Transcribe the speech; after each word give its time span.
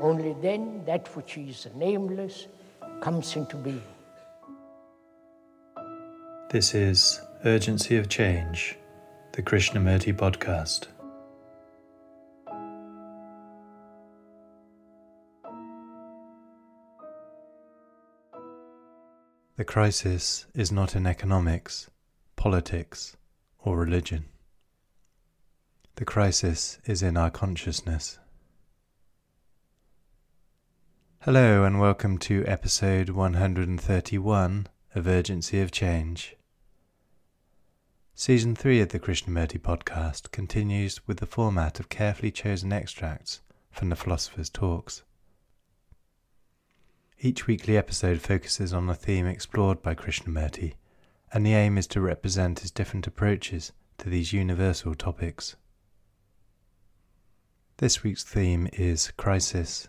Only 0.00 0.34
then 0.42 0.84
that 0.86 1.14
which 1.16 1.38
is 1.38 1.68
nameless 1.74 2.48
comes 3.00 3.36
into 3.36 3.56
being. 3.56 3.82
This 6.50 6.74
is 6.74 7.20
Urgency 7.44 7.96
of 7.96 8.08
Change, 8.08 8.76
the 9.32 9.42
Krishnamurti 9.42 10.14
podcast. 10.14 10.88
The 19.56 19.64
crisis 19.64 20.46
is 20.54 20.72
not 20.72 20.96
in 20.96 21.06
economics, 21.06 21.88
politics, 22.34 23.16
or 23.60 23.78
religion. 23.78 24.24
The 25.96 26.04
crisis 26.04 26.78
is 26.84 27.02
in 27.02 27.16
our 27.16 27.30
consciousness. 27.30 28.18
Hello, 31.24 31.64
and 31.64 31.80
welcome 31.80 32.18
to 32.18 32.44
episode 32.46 33.08
131 33.08 34.66
of 34.94 35.06
Urgency 35.06 35.58
of 35.58 35.70
Change. 35.70 36.36
Season 38.14 38.54
3 38.54 38.82
of 38.82 38.90
the 38.90 39.00
Krishnamurti 39.00 39.58
podcast 39.58 40.32
continues 40.32 41.00
with 41.06 41.20
the 41.20 41.26
format 41.26 41.80
of 41.80 41.88
carefully 41.88 42.30
chosen 42.30 42.74
extracts 42.74 43.40
from 43.70 43.88
the 43.88 43.96
philosopher's 43.96 44.50
talks. 44.50 45.02
Each 47.18 47.46
weekly 47.46 47.78
episode 47.78 48.20
focuses 48.20 48.74
on 48.74 48.90
a 48.90 48.94
theme 48.94 49.26
explored 49.26 49.80
by 49.80 49.94
Krishnamurti, 49.94 50.74
and 51.32 51.46
the 51.46 51.54
aim 51.54 51.78
is 51.78 51.86
to 51.86 52.02
represent 52.02 52.60
his 52.60 52.70
different 52.70 53.06
approaches 53.06 53.72
to 53.96 54.10
these 54.10 54.34
universal 54.34 54.94
topics. 54.94 55.56
This 57.78 58.02
week's 58.02 58.24
theme 58.24 58.68
is 58.74 59.10
crisis. 59.16 59.88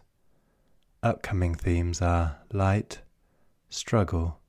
Upcoming 1.05 1.53
themes 1.53 2.01
are 2.01 2.37
light, 2.51 3.01
struggle, 3.69 4.39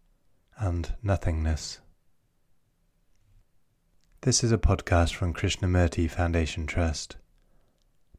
and 0.57 0.95
nothingness. 1.03 1.81
This 4.23 4.43
is 4.43 4.53
a 4.53 4.57
podcast 4.57 5.13
from 5.13 5.35
Krishnamurti 5.35 6.11
Foundation 6.11 6.67
Trust. 6.67 7.17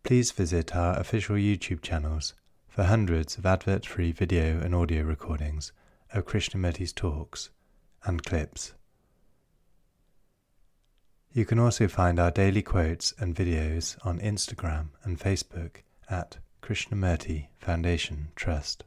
Please 0.04 0.30
visit 0.30 0.76
our 0.76 1.00
official 1.00 1.36
YouTube 1.36 1.82
channels 1.82 2.36
for 2.68 2.84
hundreds 2.84 3.40
of 3.40 3.48
advert 3.48 3.88
free 3.88 4.12
video 4.12 4.60
and 4.60 4.76
audio 4.76 5.02
recordings 5.02 5.72
of 6.14 6.28
Krishnamurti's 6.28 6.94
talks 6.94 7.50
and 8.04 8.24
clips. 8.24 8.76
You 11.34 11.44
can 11.44 11.58
also 11.58 11.88
find 11.88 12.20
our 12.20 12.30
daily 12.30 12.62
quotes 12.62 13.16
and 13.18 13.36
videos 13.36 13.98
on 14.06 14.20
Instagram 14.20 14.90
and 15.04 15.20
Facebook 15.20 15.78
at 16.08 16.38
Krishnamurti 16.62 17.48
Foundation 17.60 18.30
Trust. 18.36 18.84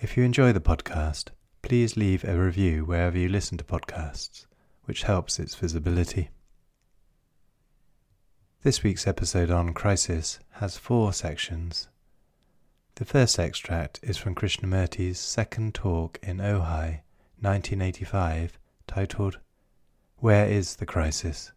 If 0.00 0.16
you 0.16 0.24
enjoy 0.24 0.52
the 0.52 0.60
podcast, 0.60 1.30
please 1.62 1.96
leave 1.96 2.24
a 2.24 2.38
review 2.38 2.84
wherever 2.84 3.18
you 3.18 3.28
listen 3.28 3.58
to 3.58 3.64
podcasts, 3.64 4.46
which 4.84 5.04
helps 5.04 5.38
its 5.38 5.54
visibility. 5.54 6.30
This 8.62 8.82
week's 8.82 9.06
episode 9.06 9.50
on 9.50 9.74
crisis 9.74 10.38
has 10.52 10.76
four 10.76 11.12
sections 11.12 11.88
the 12.96 13.04
first 13.04 13.40
extract 13.40 13.98
is 14.04 14.16
from 14.16 14.36
Krishnamurti's 14.36 15.18
second 15.18 15.74
talk 15.74 16.20
in 16.22 16.36
Ojai, 16.38 17.00
1985, 17.40 18.56
titled 18.86 19.40
Where 20.18 20.46
is 20.46 20.76
the 20.76 20.86
Crisis? 20.86 21.50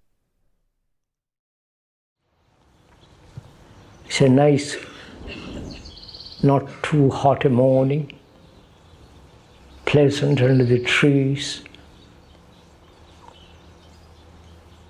It's 4.07 4.21
a 4.21 4.29
nice, 4.29 4.77
not 6.41 6.65
too 6.81 7.09
hot 7.09 7.43
a 7.43 7.49
morning, 7.49 8.17
pleasant 9.85 10.41
under 10.41 10.63
the 10.63 10.79
trees, 10.79 11.61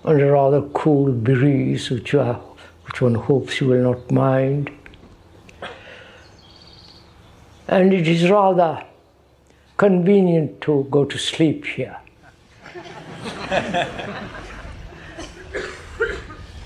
and 0.03 0.21
a 0.21 0.31
rather 0.31 0.61
cool 0.69 1.11
breeze 1.11 1.89
which, 1.89 2.13
are, 2.13 2.35
which 2.85 3.01
one 3.01 3.15
hopes 3.15 3.59
you 3.59 3.67
will 3.67 3.91
not 3.91 4.11
mind. 4.11 4.69
And 7.67 7.91
it 7.93 8.07
is 8.07 8.29
rather 8.29 8.85
convenient 9.77 10.61
to 10.61 10.87
go 10.91 11.05
to 11.05 11.17
sleep 11.17 11.65
here. 11.65 11.97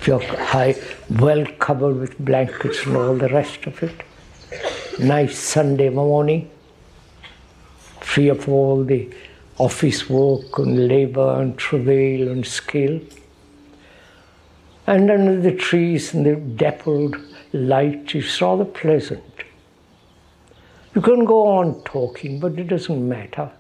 You're 0.05 0.21
high, 0.21 0.75
well 1.19 1.45
covered 1.59 1.97
with 1.97 2.17
blankets 2.19 2.85
and 2.85 2.95
all 2.95 3.15
the 3.15 3.27
rest 3.29 3.65
of 3.65 3.83
it. 3.83 4.03
Nice 4.99 5.37
Sunday 5.37 5.89
morning, 5.89 6.49
free 7.99 8.29
of 8.29 8.47
all 8.47 8.83
the 8.83 9.13
office 9.57 10.09
work 10.09 10.57
and 10.57 10.87
labor 10.87 11.41
and 11.41 11.57
travail 11.57 12.29
and 12.29 12.45
skill. 12.45 12.99
And 14.87 15.11
under 15.11 15.39
the 15.39 15.55
trees 15.55 16.13
and 16.13 16.25
the 16.25 16.35
dappled 16.35 17.17
light, 17.53 18.15
it's 18.15 18.41
rather 18.41 18.65
pleasant. 18.65 19.23
You 20.95 21.01
can 21.01 21.25
go 21.25 21.47
on 21.47 21.83
talking, 21.83 22.39
but 22.39 22.57
it 22.57 22.67
doesn't 22.67 23.07
matter. 23.07 23.51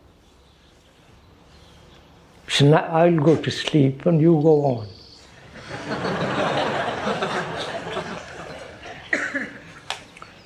So 2.47 2.65
now 2.65 2.83
I'll 2.83 3.17
go 3.17 3.35
to 3.35 3.51
sleep 3.51 4.05
and 4.05 4.21
you 4.21 4.39
go 4.41 4.65
on. 4.65 6.20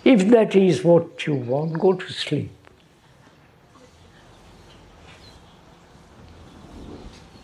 If 0.06 0.28
that 0.30 0.56
is 0.56 0.84
what 0.84 1.26
you 1.26 1.34
want, 1.34 1.80
go 1.80 1.94
to 1.94 2.14
sleep. 2.14 2.52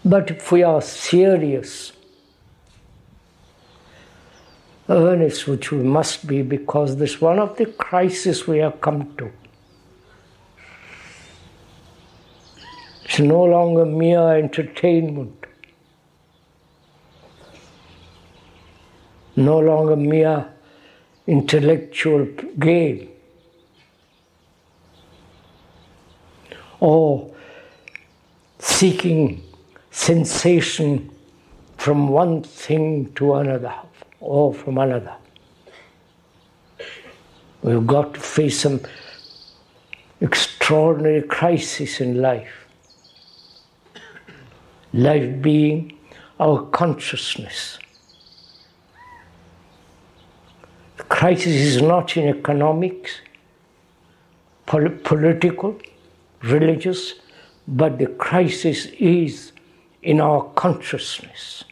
But 0.06 0.30
if 0.30 0.52
we 0.52 0.62
are 0.62 0.82
serious, 0.82 1.92
earnest, 4.88 5.48
which 5.48 5.72
we 5.72 5.82
must 5.82 6.28
be, 6.28 6.44
because 6.44 6.98
this 6.98 7.16
is 7.16 7.22
one 7.22 7.40
of 7.40 7.58
the 7.58 7.66
crises 7.66 8.48
we 8.48 8.60
have 8.60 8.80
come 8.80 9.16
to. 9.18 9.32
It's 13.06 13.20
no 13.20 13.44
longer 13.44 13.86
mere 13.86 14.38
entertainment, 14.38 15.46
no 19.36 19.60
longer 19.60 19.96
mere 19.96 20.51
intellectual 21.32 22.26
game, 22.60 23.08
or 26.82 27.34
seeking 28.60 29.42
sensation 29.92 31.10
from 31.78 32.10
one 32.10 32.44
thing 32.44 33.12
to 33.14 33.36
another 33.36 33.74
or 34.20 34.54
from 34.54 34.78
another. 34.78 35.16
We've 37.64 37.88
got 37.88 38.14
to 38.16 38.20
face 38.20 38.60
some 38.62 38.82
extraordinary 40.20 41.22
crisis 41.22 42.02
in 42.02 42.22
life. 42.22 42.68
Life 44.94 45.42
being 45.42 45.98
our 46.40 46.64
consciousness. 46.72 47.80
The 50.98 51.04
crisis 51.22 51.54
is 51.54 51.82
not 51.84 52.18
in 52.18 52.28
economics, 52.28 53.12
pol- 54.66 54.98
political, 55.04 55.78
religious, 56.42 57.14
but 57.68 58.00
the 58.00 58.08
crisis 58.08 58.88
is 58.98 59.52
in 60.02 60.20
our 60.20 60.44
consciousness 60.56 61.64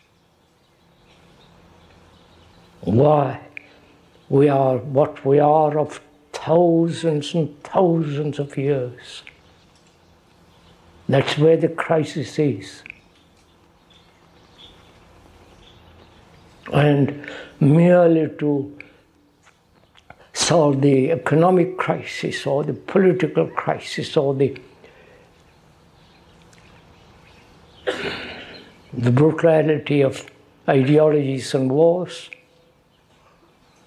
why 2.81 3.39
we 4.29 4.47
are 4.47 4.77
what 4.99 5.25
we 5.25 5.39
are 5.39 5.79
of 5.79 5.99
thousands 6.31 7.33
and 7.33 7.63
thousands 7.63 8.37
of 8.37 8.55
years. 8.55 9.23
That's 11.07 11.39
where 11.39 11.57
the 11.57 11.69
crisis 11.69 12.37
is. 12.37 12.83
And 16.71 17.27
merely 17.59 18.29
to 18.37 18.78
solve 20.49 20.81
the 20.81 21.11
economic 21.11 21.77
crisis 21.77 22.47
or 22.47 22.63
the 22.63 22.73
political 22.73 23.47
crisis 23.47 24.17
or 24.17 24.33
the 24.33 24.49
the 28.93 29.11
brutality 29.11 30.01
of 30.01 30.25
ideologies 30.67 31.53
and 31.53 31.71
wars. 31.71 32.29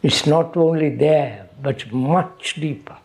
It's 0.02 0.26
not 0.26 0.56
only 0.56 0.90
there, 0.96 1.48
but 1.60 1.92
much 1.92 2.54
deeper. 2.54 2.96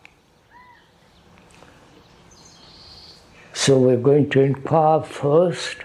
So 3.52 3.78
we're 3.78 4.04
going 4.10 4.30
to 4.30 4.40
inquire 4.40 5.02
first 5.02 5.76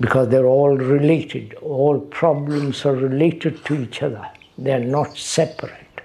because 0.00 0.28
they're 0.28 0.52
all 0.58 0.76
related. 0.76 1.54
All 1.54 2.00
problems 2.00 2.84
are 2.84 2.94
related 2.94 3.64
to 3.66 3.82
each 3.82 4.02
other, 4.02 4.28
they're 4.64 4.80
not 4.80 5.16
separate. 5.16 6.00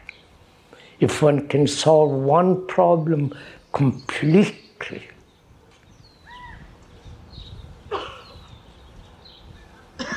If 0.99 1.21
one 1.21 1.47
can 1.47 1.67
solve 1.67 2.11
one 2.11 2.65
problem 2.67 3.33
completely, 3.71 5.07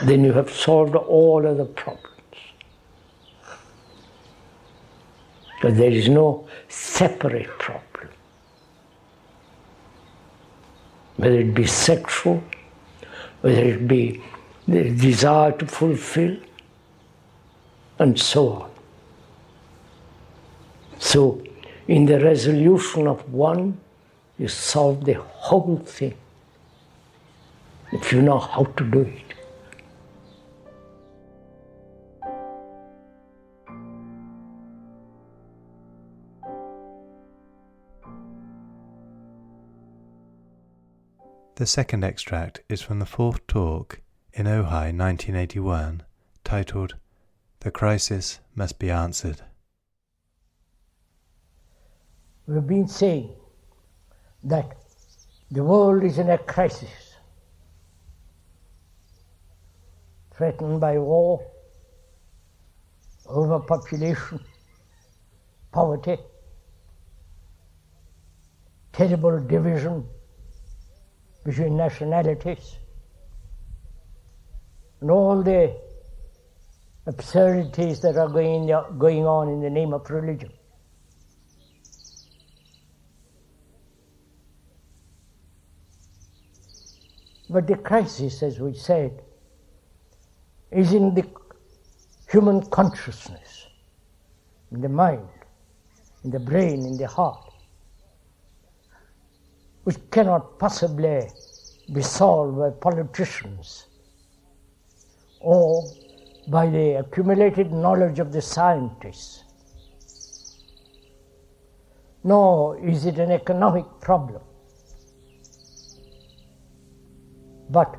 then 0.05 0.25
you 0.25 0.33
have 0.33 0.51
solved 0.51 0.95
all 0.95 1.47
other 1.47 1.67
problems. 1.67 2.07
Because 5.57 5.77
there 5.77 5.91
is 5.91 6.09
no 6.09 6.49
separate 6.69 7.59
problem. 7.59 8.09
Whether 11.17 11.41
it 11.41 11.55
be 11.55 11.67
sexual, 11.67 12.43
whether 13.43 13.63
it 13.63 13.87
be 13.87 14.23
the 14.67 14.89
desire 14.91 15.53
to 15.53 15.67
fulfill, 15.67 16.39
and 18.01 18.19
so 18.19 18.49
on. 18.49 18.71
So, 20.99 21.43
in 21.87 22.07
the 22.07 22.19
resolution 22.19 23.07
of 23.07 23.33
one, 23.33 23.79
you 24.39 24.49
solve 24.49 25.05
the 25.05 25.15
whole 25.15 25.77
thing 25.85 26.15
if 27.93 28.13
you 28.13 28.23
know 28.23 28.39
how 28.39 28.65
to 28.65 28.85
do 28.85 29.01
it. 29.01 29.23
The 41.57 41.67
second 41.67 42.05
extract 42.05 42.63
is 42.71 42.81
from 42.81 43.01
the 43.01 43.05
fourth 43.05 43.47
talk 43.47 44.01
in 44.33 44.47
Ojai 44.47 44.97
1981, 44.97 46.03
titled 46.43 46.95
The 47.63 47.71
Crisis 47.71 48.39
Must 48.55 48.79
Be 48.79 48.91
Answered. 48.91 49.43
We've 52.47 52.67
been 52.67 52.89
saying 52.89 53.35
that 54.45 54.79
the 55.51 55.63
world 55.63 56.03
is 56.03 56.17
in 56.17 56.31
a 56.31 56.39
crisis, 56.39 57.17
threatened 60.35 60.81
by 60.81 60.97
war, 60.97 61.47
overpopulation, 63.29 64.41
poverty, 65.71 66.17
terrible 68.91 69.39
division 69.39 70.07
between 71.45 71.77
nationalities 71.77 72.79
and 75.03 75.11
all 75.11 75.43
the 75.43 75.90
absurdities 77.11 78.01
that 78.01 78.17
are 78.17 78.29
going, 78.29 78.67
going 78.99 79.27
on 79.27 79.49
in 79.49 79.61
the 79.61 79.71
name 79.71 79.93
of 79.93 80.09
religion. 80.11 80.53
But 87.49 87.67
the 87.67 87.77
crisis, 87.77 88.43
as 88.43 88.61
we 88.61 88.75
said, 88.75 89.23
is 90.71 90.93
in 90.93 91.15
the 91.15 91.27
human 92.31 92.63
consciousness, 92.67 93.67
in 94.71 94.81
the 94.81 94.89
mind, 94.89 95.29
in 96.23 96.31
the 96.31 96.39
brain, 96.39 96.87
in 96.87 96.97
the 96.97 97.09
heart 97.09 97.51
which 99.85 99.97
cannot 100.11 100.59
possibly 100.59 101.33
be 101.93 102.03
solved 102.03 102.59
by 102.59 102.71
politicians 102.71 103.87
or 105.41 105.97
by 106.51 106.69
the 106.69 106.99
accumulated 106.99 107.73
knowledge 107.73 108.19
of 108.19 108.33
the 108.33 108.43
scientists. 108.43 109.45
Nor 112.25 112.77
is 112.85 113.07
it 113.07 113.19
an 113.19 113.31
economic 113.31 113.85
problem. 114.01 114.43
But 117.71 117.97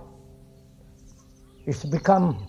it's 1.65 1.85
become 1.85 2.45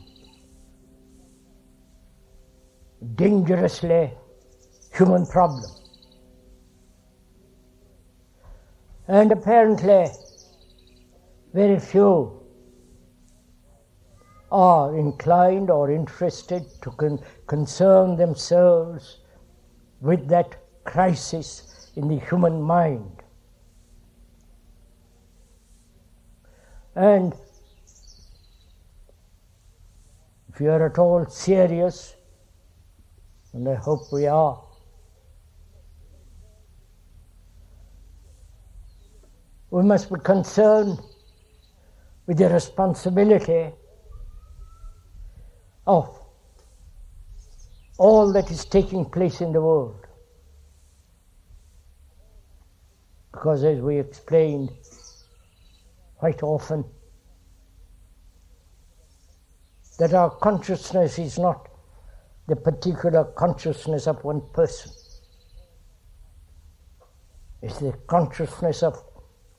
dangerously 3.14 4.10
human 4.92 5.24
problem. 5.26 5.70
And 9.06 9.30
apparently, 9.30 10.06
very 11.54 11.78
few 11.78 12.41
are 14.52 14.94
inclined 14.94 15.70
or 15.70 15.90
interested 15.90 16.62
to 16.82 16.90
con- 16.90 17.18
concern 17.46 18.16
themselves 18.16 19.20
with 20.02 20.28
that 20.28 20.56
crisis 20.84 21.90
in 21.96 22.06
the 22.06 22.18
human 22.18 22.60
mind. 22.60 23.22
And 26.94 27.34
if 30.52 30.60
you 30.60 30.70
are 30.70 30.84
at 30.84 30.98
all 30.98 31.24
serious, 31.26 32.14
and 33.54 33.66
I 33.66 33.74
hope 33.74 34.12
we 34.12 34.26
are, 34.26 34.62
we 39.70 39.82
must 39.82 40.12
be 40.12 40.20
concerned 40.20 41.00
with 42.26 42.36
the 42.36 42.50
responsibility 42.50 43.72
of 45.86 46.18
all 47.98 48.32
that 48.32 48.50
is 48.50 48.64
taking 48.64 49.04
place 49.04 49.40
in 49.40 49.52
the 49.52 49.60
world. 49.60 50.06
Because, 53.32 53.64
as 53.64 53.80
we 53.80 53.98
explained 53.98 54.70
quite 56.16 56.42
often, 56.42 56.84
that 59.98 60.14
our 60.14 60.30
consciousness 60.30 61.18
is 61.18 61.38
not 61.38 61.68
the 62.48 62.56
particular 62.56 63.24
consciousness 63.24 64.06
of 64.06 64.22
one 64.24 64.42
person. 64.52 64.92
It's 67.62 67.78
the 67.78 67.92
consciousness 68.08 68.82
of 68.82 69.02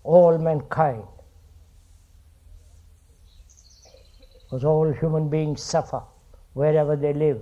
all 0.04 0.38
mankind. 0.38 1.04
Because 4.44 4.66
all 4.66 4.92
human 4.92 5.30
beings 5.30 5.64
suffer 5.64 6.04
wherever 6.54 6.96
they 6.96 7.14
live. 7.14 7.42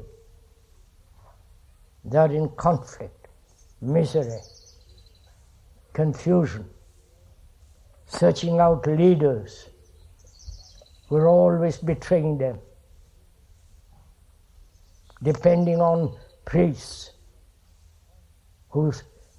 They 2.04 2.18
are 2.18 2.32
in 2.32 2.50
conflict, 2.50 3.28
misery, 3.82 4.40
confusion, 5.94 6.66
searching 8.08 8.60
out 8.60 8.88
leaders 8.88 9.70
who 11.08 11.18
are 11.18 11.28
always 11.28 11.78
betraying 11.78 12.38
them, 12.38 12.58
depending 15.22 15.80
on 15.80 16.18
priests 16.46 17.12
who 18.70 18.92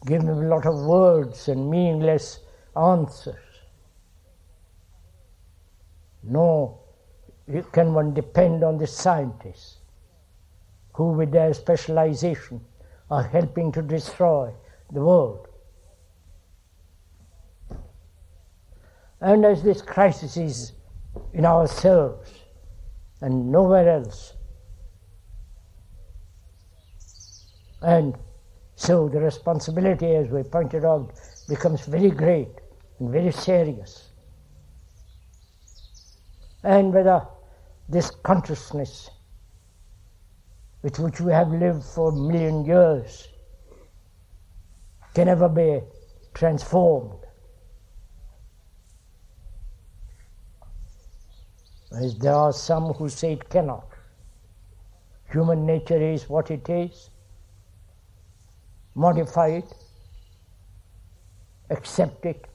give 0.06 0.22
them 0.22 0.38
a 0.38 0.48
lot 0.48 0.66
of 0.66 0.76
words 0.76 1.48
and 1.48 1.70
meaningless 1.70 2.40
answers. 2.76 3.34
No, 6.22 6.81
can 7.72 7.92
one 7.92 8.14
depend 8.14 8.64
on 8.64 8.78
the 8.78 8.86
scientists 8.86 9.78
who, 10.94 11.12
with 11.12 11.32
their 11.32 11.52
specialization, 11.52 12.60
are 13.10 13.22
helping 13.22 13.72
to 13.72 13.82
destroy 13.82 14.52
the 14.90 15.00
world. 15.00 15.48
And 19.20 19.44
as 19.44 19.62
this 19.62 19.82
crisis 19.82 20.36
is 20.36 20.72
in 21.32 21.44
ourselves 21.44 22.30
and 23.20 23.52
nowhere 23.52 23.88
else, 23.88 24.34
and 27.82 28.16
so 28.76 29.08
the 29.08 29.20
responsibility, 29.20 30.14
as 30.14 30.28
we 30.28 30.42
pointed 30.42 30.84
out, 30.84 31.12
becomes 31.48 31.82
very 31.82 32.10
great 32.10 32.48
and 32.98 33.10
very 33.10 33.32
serious. 33.32 34.08
And 36.64 36.92
whether 36.92 37.26
this 37.92 38.10
consciousness 38.10 39.10
with 40.82 40.98
which 40.98 41.20
we 41.20 41.30
have 41.30 41.50
lived 41.50 41.84
for 41.84 42.08
a 42.10 42.16
million 42.16 42.64
years 42.64 43.28
can 45.14 45.28
ever 45.28 45.48
be 45.48 45.80
transformed. 46.32 47.18
As 51.94 52.16
there 52.16 52.34
are 52.34 52.52
some 52.52 52.94
who 52.94 53.10
say 53.10 53.34
it 53.34 53.50
cannot. 53.50 53.86
Human 55.30 55.66
nature 55.66 56.02
is 56.02 56.30
what 56.30 56.50
it 56.50 56.66
is. 56.70 57.10
Modify 58.94 59.48
it, 59.48 59.74
accept 61.68 62.24
it, 62.24 62.46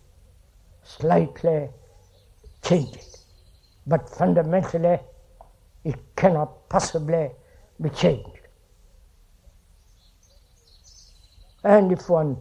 slightly 0.83 1.69
change 2.63 2.95
it. 2.95 3.19
But 3.85 4.09
fundamentally, 4.09 4.99
it 5.83 5.95
cannot 6.15 6.69
possibly 6.69 7.31
be 7.81 7.89
changed. 7.89 8.47
And 11.63 11.91
if 11.91 12.09
one 12.09 12.37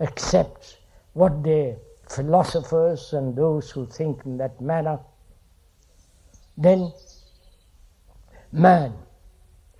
accepts 0.00 0.76
what 1.12 1.42
the 1.42 1.78
philosophers 2.08 3.12
and 3.12 3.36
those 3.36 3.70
who 3.70 3.86
think 3.86 4.24
in 4.24 4.38
that 4.38 4.60
manner, 4.60 4.98
then 6.56 6.92
man, 8.52 8.94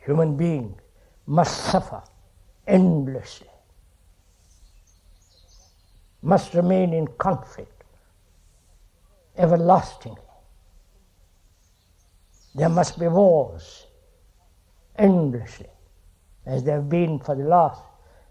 human 0.04 0.36
being, 0.36 0.78
must 1.26 1.64
suffer 1.64 2.02
endlessly, 2.66 3.48
must 6.22 6.54
remain 6.54 6.92
in 6.92 7.06
conflict 7.06 7.84
everlastingly. 9.36 10.27
There 12.54 12.68
must 12.68 12.98
be 12.98 13.08
wars 13.08 13.86
endlessly, 14.96 15.68
as 16.46 16.64
there 16.64 16.76
have 16.76 16.88
been 16.88 17.18
for 17.18 17.34
the 17.34 17.44
last 17.44 17.82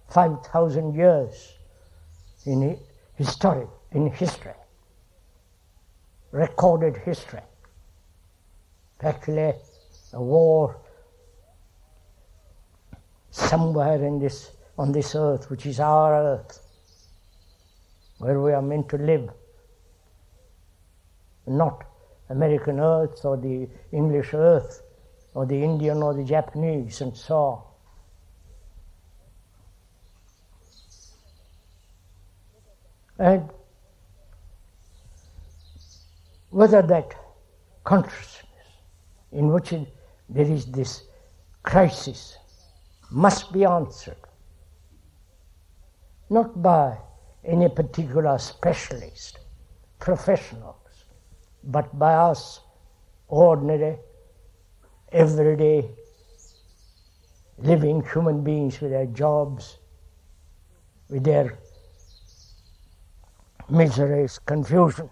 5,000 0.09 0.95
years 0.95 1.53
in 2.45 2.79
history, 3.15 3.67
in 3.91 4.07
history, 4.11 4.53
recorded 6.31 6.97
history. 6.97 7.41
Actually, 9.01 9.53
a 10.13 10.21
war 10.21 10.77
somewhere 13.31 14.03
in 14.03 14.19
this, 14.19 14.51
on 14.77 14.91
this 14.91 15.15
earth, 15.15 15.49
which 15.49 15.65
is 15.65 15.79
our 15.79 16.13
earth, 16.15 16.59
where 18.17 18.41
we 18.41 18.51
are 18.51 18.61
meant 18.61 18.89
to 18.89 18.97
live, 18.97 19.29
not 21.45 21.85
American 22.29 22.79
earth 22.79 23.23
or 23.23 23.37
the 23.37 23.67
English 23.91 24.33
earth 24.33 24.83
or 25.33 25.45
the 25.45 25.61
Indian 25.63 26.01
or 26.03 26.13
the 26.13 26.23
Japanese 26.23 27.01
and 27.01 27.15
so 27.15 27.35
on. 27.35 27.63
And 33.19 33.49
whether 36.49 36.81
that 36.81 37.15
consciousness 37.83 38.47
in 39.31 39.51
which 39.51 39.73
it, 39.73 39.87
there 40.29 40.45
is 40.45 40.65
this 40.65 41.03
crisis 41.63 42.37
must 43.11 43.51
be 43.51 43.65
answered, 43.65 44.17
not 46.29 46.61
by 46.61 46.97
any 47.43 47.69
particular 47.69 48.37
specialist, 48.37 49.39
professionals, 49.99 50.76
but 51.67 51.97
by 51.99 52.13
us, 52.13 52.61
ordinary, 53.27 53.97
everyday, 55.11 55.89
living 57.57 58.03
human 58.13 58.43
beings 58.43 58.79
with 58.79 58.91
their 58.91 59.05
jobs, 59.07 59.77
with 61.09 61.23
their 61.23 61.57
miseries, 63.69 64.39
confusion. 64.39 65.09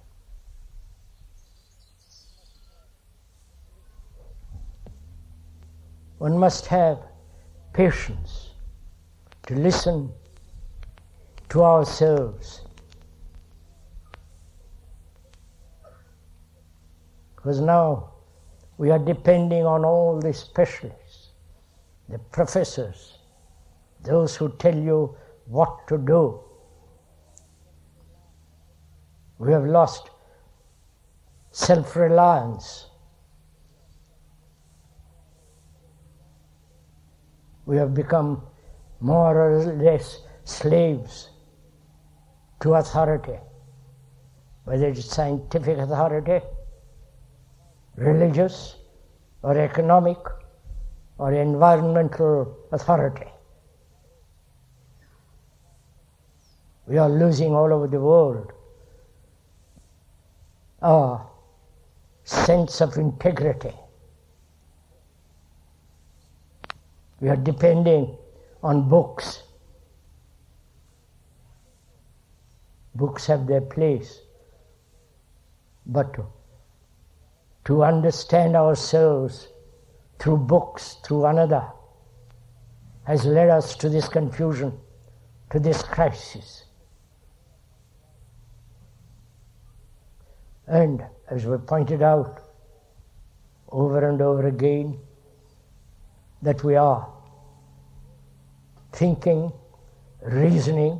One 6.18 6.38
must 6.38 6.68
have 6.68 7.00
patience 7.74 8.52
to 9.48 9.56
listen 9.56 10.12
to 11.50 11.64
ourselves. 11.64 12.65
Because 17.46 17.62
now 17.62 18.10
we 18.80 18.90
are 18.90 18.98
depending 18.98 19.68
on 19.68 19.86
all 19.86 20.20
the 20.20 20.34
specialists, 20.34 21.30
the 22.10 22.18
professors, 22.18 23.20
those 24.02 24.36
who 24.36 24.50
tell 24.58 24.76
you 24.76 25.16
what 25.46 25.88
to 25.90 26.00
do. 26.00 26.40
We 29.38 29.52
have 29.52 29.68
lost 29.68 30.10
self 31.52 31.96
reliance. 31.96 32.88
We 37.68 37.78
have 37.78 37.94
become 37.94 38.42
more 39.00 39.40
or 39.40 39.64
less 39.76 40.22
slaves 40.46 41.30
to 42.62 42.74
authority, 42.74 43.38
whether 44.64 44.88
it's 44.88 45.06
scientific 45.06 45.78
authority, 45.78 46.44
religious, 47.96 48.76
or 49.42 49.58
economic, 49.58 50.18
or 51.18 51.34
environmental 51.34 52.58
authority. 52.72 53.28
We 56.88 56.98
are 56.98 57.10
losing 57.10 57.54
all 57.54 57.74
over 57.74 57.88
the 57.88 58.00
world 58.00 58.52
our 60.82 61.28
sense 62.24 62.82
of 62.82 62.96
integrity. 62.98 63.74
We 67.20 67.30
are 67.30 67.36
depending 67.36 68.16
on 68.62 68.88
books. 68.90 69.44
Books 72.94 73.26
have 73.26 73.48
their 73.48 73.62
place, 73.62 74.20
but 75.86 76.16
to, 77.66 77.84
understand 77.84 78.56
ourselves 78.56 79.48
through 80.20 80.38
books, 80.38 80.98
through 81.06 81.26
another, 81.26 81.66
has 83.04 83.26
led 83.26 83.50
us 83.50 83.76
to 83.76 83.90
this 83.90 84.08
confusion, 84.08 84.78
to 85.52 85.60
this 85.60 85.84
crisis. 85.84 86.64
And 90.68 91.04
as 91.30 91.46
we 91.46 91.58
pointed 91.58 92.02
out 92.02 92.42
over 93.70 94.10
and 94.10 94.22
over 94.22 94.48
again, 94.48 94.98
that 96.42 96.64
we 96.64 96.76
are 96.76 97.12
thinking, 98.94 99.52
reasoning, 100.22 101.00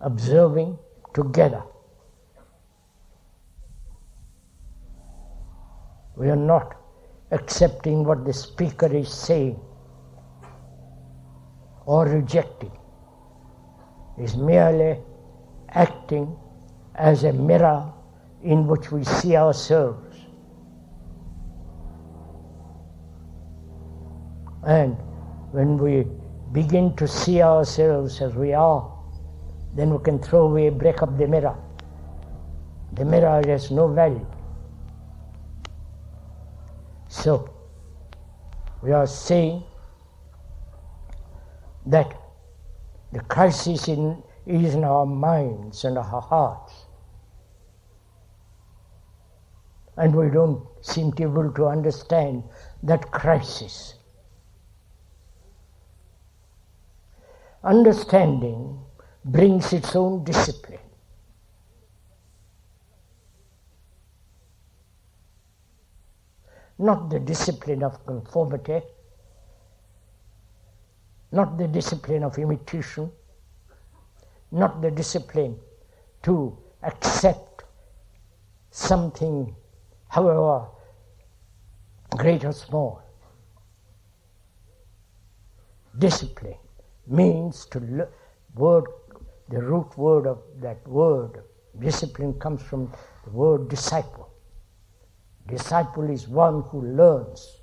observing 0.00 0.78
together. 1.12 1.62
We 6.16 6.30
are 6.30 6.36
not 6.36 6.76
accepting 7.30 8.04
what 8.04 8.24
the 8.24 8.32
speaker 8.32 8.86
is 8.86 9.12
saying 9.12 9.60
or 11.86 12.06
rejecting. 12.06 12.72
Is 14.18 14.36
merely 14.36 15.00
acting 15.70 16.36
as 16.94 17.24
a 17.24 17.32
mirror 17.32 17.92
in 18.42 18.66
which 18.68 18.92
we 18.92 19.02
see 19.02 19.36
ourselves. 19.36 20.16
And 24.66 24.96
when 25.50 25.76
we 25.78 26.06
begin 26.52 26.94
to 26.96 27.08
see 27.08 27.42
ourselves 27.42 28.20
as 28.20 28.34
we 28.34 28.52
are, 28.54 28.90
then 29.74 29.90
we 29.90 30.02
can 30.04 30.20
throw 30.20 30.46
away, 30.46 30.70
break 30.70 31.02
up 31.02 31.18
the 31.18 31.26
mirror. 31.26 31.56
The 32.92 33.04
mirror 33.04 33.42
has 33.46 33.72
no 33.72 33.88
value. 33.88 34.24
So, 37.24 37.48
we 38.82 38.92
are 38.92 39.06
saying 39.06 39.64
that 41.86 42.14
the 43.12 43.20
crisis 43.20 43.88
in, 43.88 44.22
is 44.46 44.74
in 44.74 44.84
our 44.84 45.06
minds 45.06 45.84
and 45.84 45.96
our 45.96 46.20
hearts. 46.20 46.84
and 49.96 50.14
we 50.14 50.28
don't 50.28 50.66
seem 50.80 51.12
to 51.12 51.16
be 51.16 51.22
able 51.22 51.52
to 51.52 51.66
understand 51.66 52.42
that 52.82 53.10
crisis. 53.10 53.94
Understanding 57.62 58.78
brings 59.24 59.72
its 59.72 59.94
own 59.96 60.24
discipline. 60.24 60.83
Not 66.78 67.10
the 67.10 67.20
discipline 67.20 67.82
of 67.84 68.04
conformity, 68.06 68.82
not 71.32 71.58
the 71.58 71.68
discipline 71.68 72.24
of 72.24 72.38
imitation, 72.38 73.10
not 74.52 74.82
the 74.82 74.90
discipline 74.90 75.58
to 76.24 76.56
accept 76.82 77.64
something, 78.70 79.54
however 80.08 80.68
great 82.10 82.44
or 82.44 82.52
small. 82.52 83.02
Discipline 85.98 86.58
means 87.06 87.66
to 87.66 87.80
le- 87.80 88.08
word, 88.56 88.84
the 89.48 89.60
root 89.62 89.96
word 89.98 90.26
of 90.26 90.38
that 90.60 90.86
word, 90.88 91.42
discipline 91.78 92.34
comes 92.34 92.62
from 92.62 92.92
the 93.24 93.30
word 93.30 93.68
disciple. 93.68 94.23
Disciple 95.46 96.08
is 96.10 96.26
one 96.26 96.62
who 96.62 96.80
learns 96.80 97.60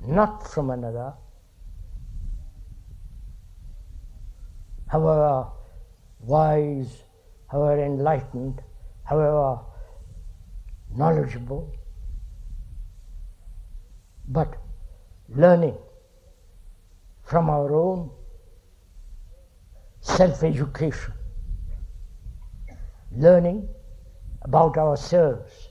not 0.00 0.46
from 0.48 0.70
another, 0.70 1.12
however 4.86 5.48
wise, 6.20 7.02
however 7.48 7.84
enlightened, 7.84 8.62
however 9.04 9.60
knowledgeable, 10.94 11.70
but 14.28 14.56
learning 15.28 15.76
from 17.24 17.50
our 17.50 17.74
own 17.74 18.10
self 20.00 20.42
education, 20.42 21.12
learning 23.12 23.68
about 24.48 24.78
ourselves. 24.78 25.68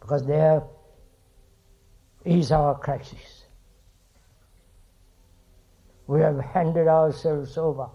Because 0.00 0.26
there 0.26 0.62
is 2.24 2.50
our 2.50 2.78
crisis. 2.78 3.44
We 6.06 6.20
have 6.20 6.40
handed 6.40 6.88
ourselves 6.88 7.58
over 7.58 7.88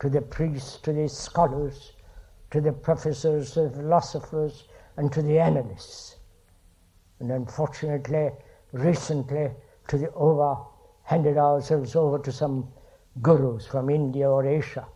to 0.00 0.08
the 0.08 0.22
priests, 0.22 0.78
to 0.78 0.92
the 0.94 1.06
scholars, 1.06 1.92
to 2.50 2.62
the 2.62 2.72
professors, 2.72 3.54
the 3.54 3.70
philosophers, 3.70 4.64
and 4.96 5.12
to 5.12 5.20
the 5.20 5.38
analysts. 5.38 6.16
And 7.20 7.30
unfortunately, 7.30 8.30
recently, 8.72 9.50
to 9.88 9.98
the 9.98 10.10
over, 10.12 10.56
handed 11.02 11.36
ourselves 11.36 11.94
over 11.94 12.18
to 12.20 12.32
some 12.32 12.68
gurus 13.20 13.66
from 13.66 13.90
India 13.90 14.28
or 14.30 14.46
Asia, 14.46 14.86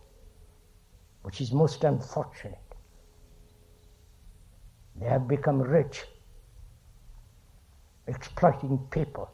which 1.23 1.41
is 1.41 1.51
most 1.51 1.83
unfortunate. 1.83 2.57
They 4.95 5.07
have 5.07 5.27
become 5.27 5.61
rich, 5.61 6.03
exploiting 8.07 8.77
people. 8.91 9.29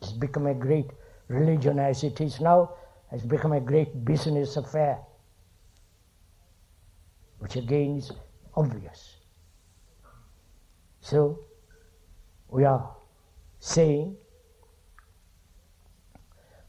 It's 0.00 0.12
become 0.12 0.46
a 0.46 0.54
great 0.54 0.90
religion 1.28 1.78
as 1.78 2.04
it 2.04 2.20
is 2.20 2.40
now, 2.40 2.70
has 3.10 3.22
become 3.22 3.52
a 3.52 3.60
great 3.60 4.04
business 4.04 4.56
affair, 4.56 4.98
which 7.38 7.56
again 7.56 7.96
is 7.98 8.12
obvious. 8.54 9.16
So, 11.00 11.40
we 12.48 12.64
are 12.64 12.94
saying 13.60 14.16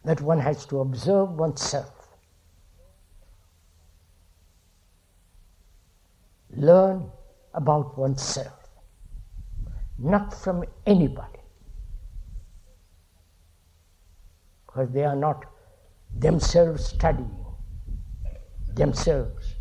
that 0.04 0.22
one 0.22 0.40
has 0.40 0.66
to 0.68 0.80
observe 0.80 1.32
oneself, 1.32 1.95
learn 6.56 7.12
about 7.54 7.98
oneself, 7.98 8.70
not 9.98 10.34
from 10.34 10.64
anybody, 10.86 11.40
because 14.66 14.92
they 14.92 15.03
are 15.03 15.16
not 15.16 15.46
themselves 16.18 16.86
studying. 16.86 17.32
Themselves. 18.75 19.56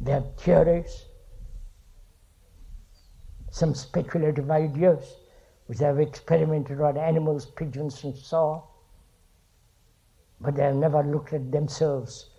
They 0.00 0.12
have 0.12 0.36
theories, 0.36 1.06
some 3.50 3.74
speculative 3.74 4.50
ideas 4.50 5.16
which 5.66 5.78
they 5.78 5.84
have 5.84 6.00
experimented 6.00 6.80
on 6.80 6.96
animals, 6.96 7.46
pigeons, 7.46 8.02
and 8.04 8.16
so 8.16 8.36
on, 8.38 8.62
but 10.40 10.56
they 10.56 10.62
have 10.62 10.76
never 10.76 11.02
looked 11.02 11.32
at 11.32 11.50
themselves 11.50 12.31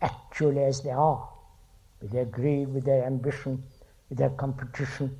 actually 0.00 0.62
as 0.64 0.82
they 0.82 0.90
are, 0.90 1.28
with 2.00 2.10
their 2.10 2.24
greed, 2.24 2.68
with 2.68 2.84
their 2.84 3.04
ambition, 3.04 3.62
with 4.08 4.18
their 4.18 4.30
competition, 4.30 5.18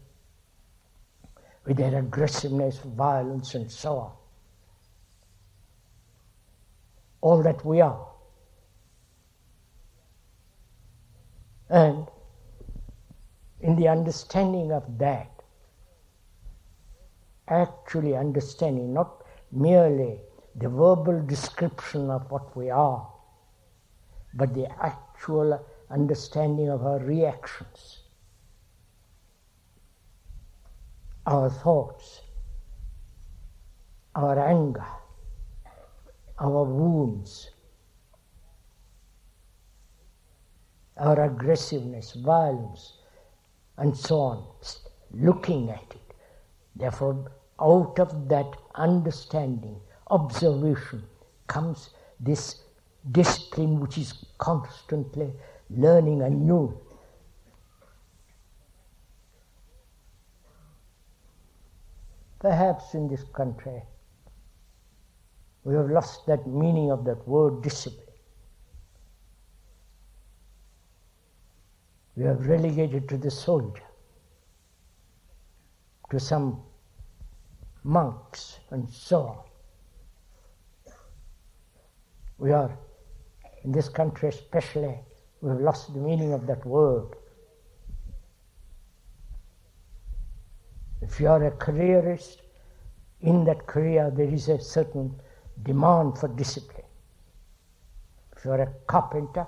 with 1.67 1.77
their 1.77 1.99
aggressiveness, 1.99 2.79
violence, 2.79 3.55
and 3.55 3.71
so 3.71 3.97
on. 3.97 4.13
All 7.21 7.43
that 7.43 7.65
we 7.65 7.81
are. 7.81 8.07
And 11.69 12.09
in 13.61 13.77
the 13.77 13.89
understanding 13.89 14.73
of 14.73 14.99
that, 14.99 15.31
actually 17.47 18.17
understanding 18.17 18.95
not 18.95 19.25
merely 19.53 20.21
the 20.57 20.69
verbal 20.69 21.23
description 21.27 22.11
of 22.11 22.31
what 22.31 22.57
we 22.57 22.71
are, 22.71 23.09
but 24.35 24.55
the 24.55 24.69
actual 24.83 25.65
understanding 25.91 26.69
of 26.69 26.85
our 26.85 26.99
reactions, 27.01 28.01
our 31.27 31.51
thoughts, 31.51 32.21
our 34.15 34.39
anger, 34.39 34.87
our 36.39 36.65
wounds, 36.65 37.51
our 40.97 41.25
aggressiveness, 41.25 42.13
violence, 42.13 42.99
and 43.79 43.97
so 43.97 44.19
on, 44.21 44.47
looking 45.13 45.71
at 45.71 45.85
it. 45.91 46.15
Therefore, 46.77 47.31
out 47.61 47.99
of 47.99 48.29
that 48.29 48.57
understanding, 48.75 49.81
observation, 50.09 51.03
comes 51.47 51.91
this 52.21 52.63
discipline 53.13 53.81
which 53.81 53.99
is 53.99 54.25
constantly 54.39 55.33
learning 55.71 56.23
anew. 56.23 56.79
Perhaps 62.39 62.95
in 62.95 63.09
this 63.09 63.25
country, 63.35 63.83
we 65.65 65.75
have 65.75 65.91
lost 65.91 66.27
that 66.27 66.47
meaning 66.47 66.91
of 66.91 67.05
that 67.05 67.27
word 67.29 67.63
discipline. 67.63 68.07
We 72.17 72.25
have 72.25 72.47
relegated 72.47 73.09
to 73.11 73.19
the 73.19 73.31
soldier, 73.31 73.83
to 76.11 76.19
some 76.21 76.63
monks, 77.85 78.59
and 78.71 78.89
so 78.89 79.23
on. 79.23 79.39
We 82.39 82.53
are, 82.53 82.77
in 83.65 83.73
this 83.73 83.89
country 83.89 84.29
especially, 84.29 84.99
we 85.41 85.51
have 85.51 85.61
lost 85.61 85.93
the 85.93 86.01
meaning 86.01 86.33
of 86.33 86.47
that 86.47 86.65
word. 86.65 87.09
If 91.03 91.21
you 91.21 91.29
are 91.29 91.45
a 91.45 91.51
careerist, 91.51 92.43
in 93.21 93.45
that 93.45 93.67
career 93.67 94.11
there 94.15 94.29
is 94.29 94.49
a 94.49 94.59
certain 94.59 95.15
demand 95.63 96.19
for 96.19 96.29
discipline. 96.29 96.87
If 98.37 98.45
you 98.45 98.53
are 98.53 98.63
a 98.63 98.73
carpenter, 98.87 99.47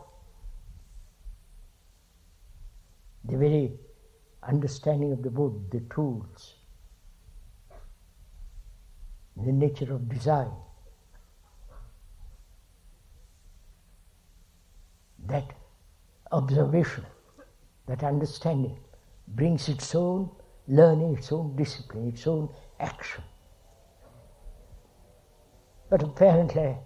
the 3.24 3.36
very 3.36 3.72
understanding 4.42 5.12
of 5.12 5.22
the 5.22 5.30
wood, 5.30 5.70
the 5.70 5.80
tools, 5.94 6.56
the 9.36 9.52
nature 9.52 9.94
of 9.94 10.08
design, 10.08 10.50
that 15.26 15.44
observation, 16.30 17.04
that 17.86 18.02
understanding 18.02 18.78
brings 19.28 19.68
its 19.68 19.94
own 19.94 20.30
learning, 20.68 21.16
its 21.16 21.32
own 21.32 21.54
discipline, 21.56 22.08
its 22.08 22.26
own 22.26 22.48
action. 22.80 23.22
But 25.90 26.02
apparently, 26.02 26.76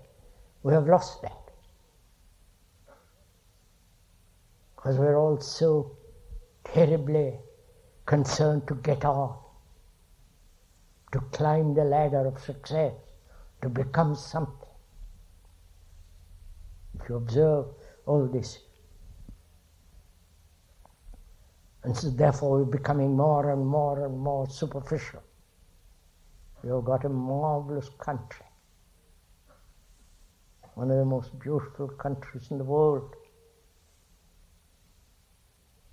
we 0.62 0.72
have 0.72 0.86
lost 0.86 1.22
that. 1.22 1.50
Because 4.74 4.98
we're 4.98 5.16
all 5.16 5.40
so 5.40 5.96
terribly 6.64 7.34
concerned 8.04 8.66
to 8.68 8.74
get 8.74 9.04
on, 9.04 9.36
to 11.12 11.20
climb 11.32 11.74
the 11.74 11.84
ladder 11.84 12.26
of 12.26 12.38
success, 12.40 12.92
to 13.62 13.68
become 13.68 14.14
something. 14.14 14.68
If 17.00 17.08
you 17.08 17.16
observe 17.16 17.66
all 18.06 18.26
this, 18.26 18.58
And 21.86 21.96
so 21.96 22.10
therefore 22.10 22.58
we're 22.58 22.64
becoming 22.64 23.16
more 23.16 23.52
and 23.52 23.64
more 23.64 24.06
and 24.06 24.18
more 24.18 24.50
superficial. 24.50 25.22
You've 26.64 26.84
got 26.84 27.04
a 27.04 27.08
marvelous 27.08 27.88
country. 28.00 28.44
One 30.74 30.90
of 30.90 30.96
the 30.96 31.04
most 31.04 31.38
beautiful 31.38 31.86
countries 31.86 32.48
in 32.50 32.58
the 32.58 32.64
world. 32.64 33.14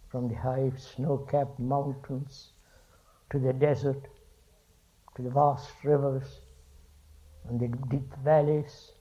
From 0.10 0.28
the 0.28 0.34
high 0.34 0.72
snow-capped 0.76 1.60
mountains 1.60 2.54
to 3.30 3.38
the 3.38 3.54
desert, 3.54 4.08
to 5.16 5.22
the 5.22 5.30
vast 5.30 5.70
rivers, 5.84 6.40
and 7.48 7.60
the 7.60 7.68
deep 7.90 8.12
valleys, 8.24 8.94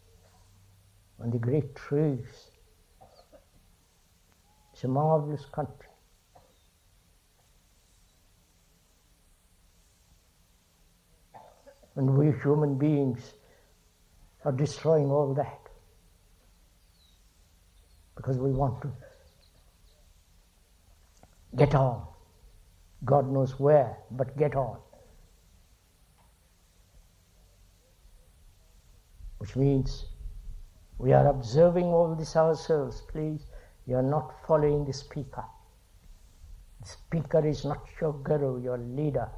and 1.20 1.33
the 1.33 1.38
great 1.38 1.75
trees. 1.75 2.52
It's 4.83 4.88
a 4.88 4.90
marvelous 4.90 5.45
country. 5.45 5.87
And 11.95 12.18
we 12.18 12.33
human 12.42 12.79
beings 12.79 13.35
are 14.45 14.51
destroying 14.51 15.07
all 15.07 15.35
that 15.35 15.61
because 18.16 18.38
we 18.38 18.51
want 18.51 18.83
to 18.83 18.90
get 21.57 21.77
on. 21.77 22.05
God 23.05 23.31
knows 23.31 23.61
where, 23.61 23.97
but 24.11 24.37
get 24.37 24.57
on. 24.57 24.79
Which 29.38 29.55
means 29.55 30.07
we 30.99 31.12
are 31.12 31.29
observing 31.29 31.85
all 31.85 32.16
this 32.16 32.35
ourselves, 32.35 33.01
please. 33.12 33.47
You 33.87 33.97
are 33.97 34.03
not 34.03 34.35
following 34.47 34.85
the 34.85 34.92
speaker. 34.92 35.45
The 36.81 36.88
speaker 36.88 37.47
is 37.47 37.64
not 37.64 37.87
your 38.01 38.12
guru, 38.12 38.62
your 38.62 38.79
leader. 38.79 39.29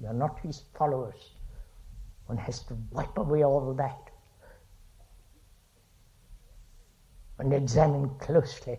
You 0.00 0.08
are 0.08 0.14
not 0.14 0.40
his 0.40 0.62
followers. 0.76 1.34
One 2.26 2.38
has 2.38 2.60
to 2.64 2.76
wipe 2.90 3.16
away 3.18 3.44
all 3.44 3.74
that 3.74 4.10
and 7.38 7.52
examine 7.52 8.10
closely 8.18 8.78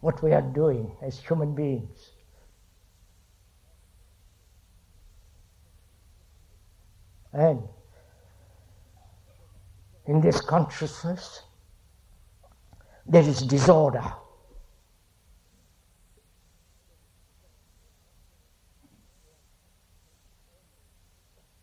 what 0.00 0.22
we 0.22 0.32
are 0.32 0.42
doing 0.42 0.90
as 1.02 1.18
human 1.18 1.54
beings. 1.54 2.10
And 7.32 7.62
in 10.06 10.20
this 10.20 10.40
consciousness, 10.40 11.42
there 13.06 13.22
is 13.22 13.40
disorder. 13.40 14.04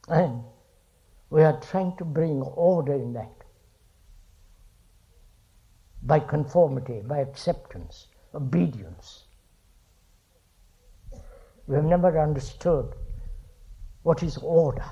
And 0.08 0.44
we 1.30 1.44
are 1.44 1.60
trying 1.60 1.96
to 1.98 2.06
bring 2.06 2.42
order 2.42 2.94
in 2.94 3.14
that 3.14 3.32
by 6.02 6.20
conformity, 6.20 7.02
by 7.06 7.20
acceptance, 7.20 8.08
obedience. 8.34 9.26
We 11.68 11.76
have 11.76 11.86
never 11.86 12.20
understood 12.20 12.96
what 14.02 14.24
is 14.24 14.38
order. 14.38 14.86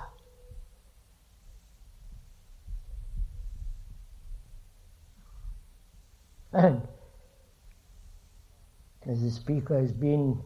as 9.08 9.22
the 9.22 9.30
speaker 9.30 9.80
has 9.80 9.91
been 9.91 10.41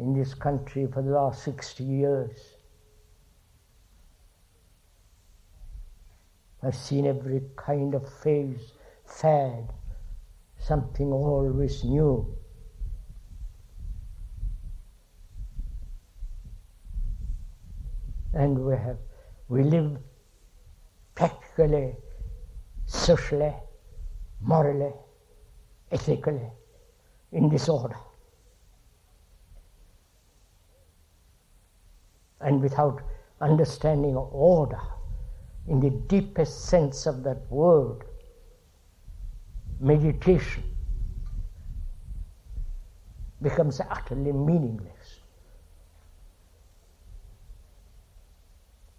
in 0.00 0.12
this 0.12 0.34
country 0.34 0.88
for 0.92 1.02
the 1.02 1.10
last 1.10 1.44
60 1.44 1.84
years, 1.84 2.56
I've 6.64 6.74
seen 6.74 7.06
every 7.06 7.42
kind 7.54 7.94
of 7.94 8.12
phase, 8.24 8.72
fad, 9.04 9.72
something 10.58 11.12
always 11.12 11.84
new. 11.84 12.36
And 18.34 18.58
we 18.58 18.74
have, 18.74 18.98
we 19.48 19.62
live 19.62 19.98
practically, 21.14 21.94
socially, 22.86 23.54
morally, 24.40 24.92
ethically, 25.90 26.50
in 27.32 27.48
disorder. 27.48 27.96
And 32.40 32.60
without 32.60 33.02
understanding 33.40 34.16
order, 34.16 34.80
in 35.68 35.80
the 35.80 35.90
deepest 35.90 36.66
sense 36.66 37.06
of 37.06 37.22
that 37.24 37.50
word, 37.50 38.04
meditation 39.80 40.62
becomes 43.42 43.80
utterly 43.90 44.32
meaningless. 44.32 45.20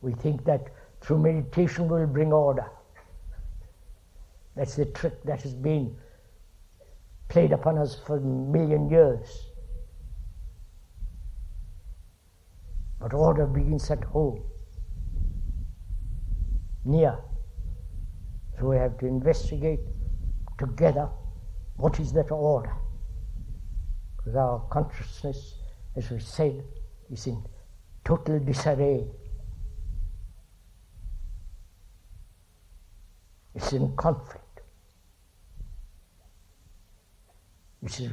We 0.02 0.14
think 0.14 0.46
that 0.46 0.68
through 1.02 1.20
meditation 1.20 1.88
we'll 1.88 2.06
bring 2.08 2.32
order. 2.32 2.70
That's 4.56 4.76
the 4.76 4.86
trick 4.86 5.24
that 5.24 5.42
has 5.42 5.54
been 5.54 5.96
played 7.30 7.52
upon 7.52 7.78
us 7.78 8.00
for 8.06 8.18
a 8.18 8.22
million 8.22 8.90
years. 8.90 9.46
But 13.00 13.14
order 13.14 13.46
begins 13.46 13.92
at 13.92 14.04
home 14.04 14.44
near. 16.86 17.18
So 18.58 18.68
we 18.68 18.78
have 18.78 18.98
to 19.00 19.06
investigate 19.06 19.80
together 20.58 21.10
what 21.76 22.00
is 22.00 22.12
that 22.14 22.32
order. 22.32 22.74
Because 24.16 24.36
our 24.36 24.60
consciousness, 24.72 25.56
as 25.96 26.10
we 26.10 26.20
said, 26.20 26.64
is 27.12 27.28
in 27.28 27.44
total 28.04 28.40
disarray. 28.40 29.06
It's 33.54 33.74
in 33.74 33.96
conflict. 33.96 34.47
Which 37.88 38.02
is 38.02 38.12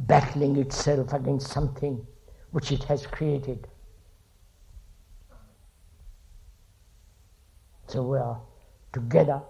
battling 0.00 0.56
itself 0.56 1.12
against 1.12 1.46
something 1.46 2.04
which 2.50 2.72
it 2.72 2.82
has 2.82 3.06
created. 3.06 3.68
So 7.86 8.02
we 8.02 8.18
are 8.18 8.40
together 8.92 9.40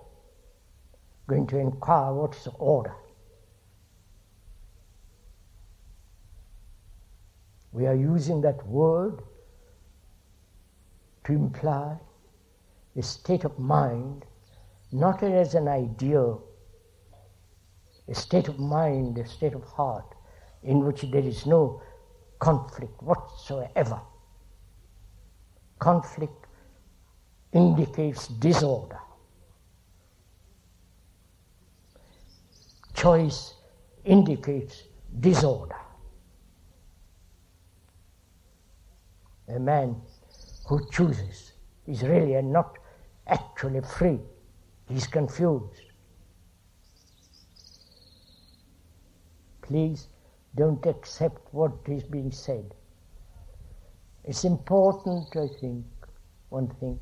going 1.27 1.47
to 1.47 1.57
inquire 1.57 2.13
what 2.13 2.37
is 2.37 2.49
order. 2.59 2.93
We 7.73 7.87
are 7.87 7.97
using 7.97 8.43
that 8.43 8.67
word 8.67 9.23
to 11.25 11.33
imply 11.33 11.97
a 12.95 13.03
state 13.03 13.45
of 13.45 13.59
mind, 13.59 14.27
not 14.93 15.23
as 15.23 15.55
an 15.55 15.67
ideal, 15.67 16.45
a 18.11 18.15
state 18.15 18.49
of 18.49 18.59
mind, 18.59 19.17
a 19.19 19.27
state 19.27 19.55
of 19.55 19.63
heart, 19.63 20.17
in 20.65 20.85
which 20.85 21.03
there 21.03 21.23
is 21.23 21.47
no 21.47 21.81
conflict 22.41 23.01
whatsoever. 23.03 24.01
Conflict 25.79 26.47
indicates 27.53 28.27
disorder. 28.27 28.99
Choice 32.95 33.55
indicates 34.05 34.83
disorder. 35.21 35.77
A 39.49 39.59
man 39.59 39.97
who 40.69 40.81
chooses 40.91 41.53
is 41.87 42.03
really 42.03 42.41
not 42.43 42.79
actually 43.27 43.81
free, 43.81 44.19
he's 44.89 45.07
confused. 45.07 45.90
Please 49.71 50.09
don't 50.57 50.85
accept 50.85 51.55
what 51.55 51.71
is 51.87 52.03
being 52.03 52.33
said. 52.33 52.75
It's 54.25 54.43
important, 54.43 55.29
I 55.37 55.47
think, 55.61 55.85
one 56.49 56.67
thing 56.81 56.99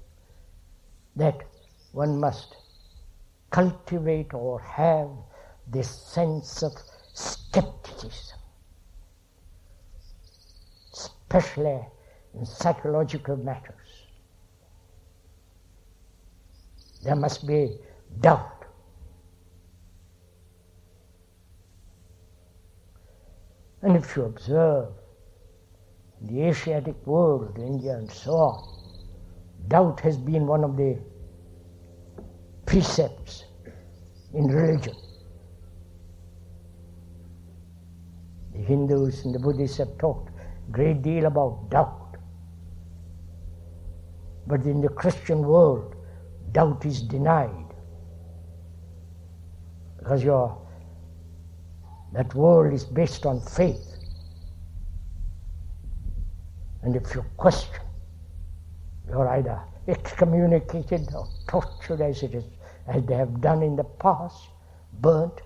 that 1.16 1.38
one 1.92 2.20
must 2.20 2.56
cultivate 3.50 4.34
or 4.34 4.60
have 4.60 5.08
this 5.66 5.88
sense 5.88 6.62
of 6.62 6.72
skepticism, 7.14 8.38
especially 10.92 11.80
in 12.34 12.44
psychological 12.44 13.38
matters. 13.38 14.04
There 17.02 17.16
must 17.16 17.46
be 17.46 17.78
doubt. 18.20 18.57
And 23.82 23.96
if 23.96 24.16
you 24.16 24.24
observe 24.24 24.88
the 26.20 26.42
Asiatic 26.42 27.06
world, 27.06 27.58
India 27.58 27.96
and 27.96 28.10
so 28.10 28.32
on, 28.32 28.78
doubt 29.68 30.00
has 30.00 30.16
been 30.16 30.46
one 30.46 30.64
of 30.64 30.76
the 30.76 30.98
precepts 32.66 33.44
in 34.34 34.46
religion. 34.48 34.94
The 38.52 38.58
Hindus 38.58 39.24
and 39.24 39.34
the 39.34 39.38
Buddhists 39.38 39.78
have 39.78 39.96
talked 39.98 40.30
a 40.30 40.72
great 40.72 41.02
deal 41.02 41.26
about 41.26 41.70
doubt. 41.70 42.16
But 44.46 44.62
in 44.62 44.80
the 44.80 44.88
Christian 44.88 45.42
world, 45.42 45.94
doubt 46.52 46.84
is 46.84 47.02
denied. 47.02 47.66
Because 49.98 50.24
your, 50.24 50.58
that 52.12 52.34
world 52.34 52.72
is 52.72 52.84
based 52.84 53.26
on 53.26 53.40
faith. 53.40 53.96
And 56.82 56.96
if 56.96 57.14
you 57.14 57.24
question, 57.36 57.80
you're 59.08 59.28
either 59.28 59.60
excommunicated 59.88 61.08
or 61.14 61.26
tortured 61.48 62.00
as 62.00 62.22
it 62.22 62.34
is, 62.34 62.44
as 62.86 63.02
they 63.04 63.14
have 63.14 63.40
done 63.40 63.62
in 63.62 63.76
the 63.76 63.84
past, 63.84 64.48
burnt. 65.00 65.40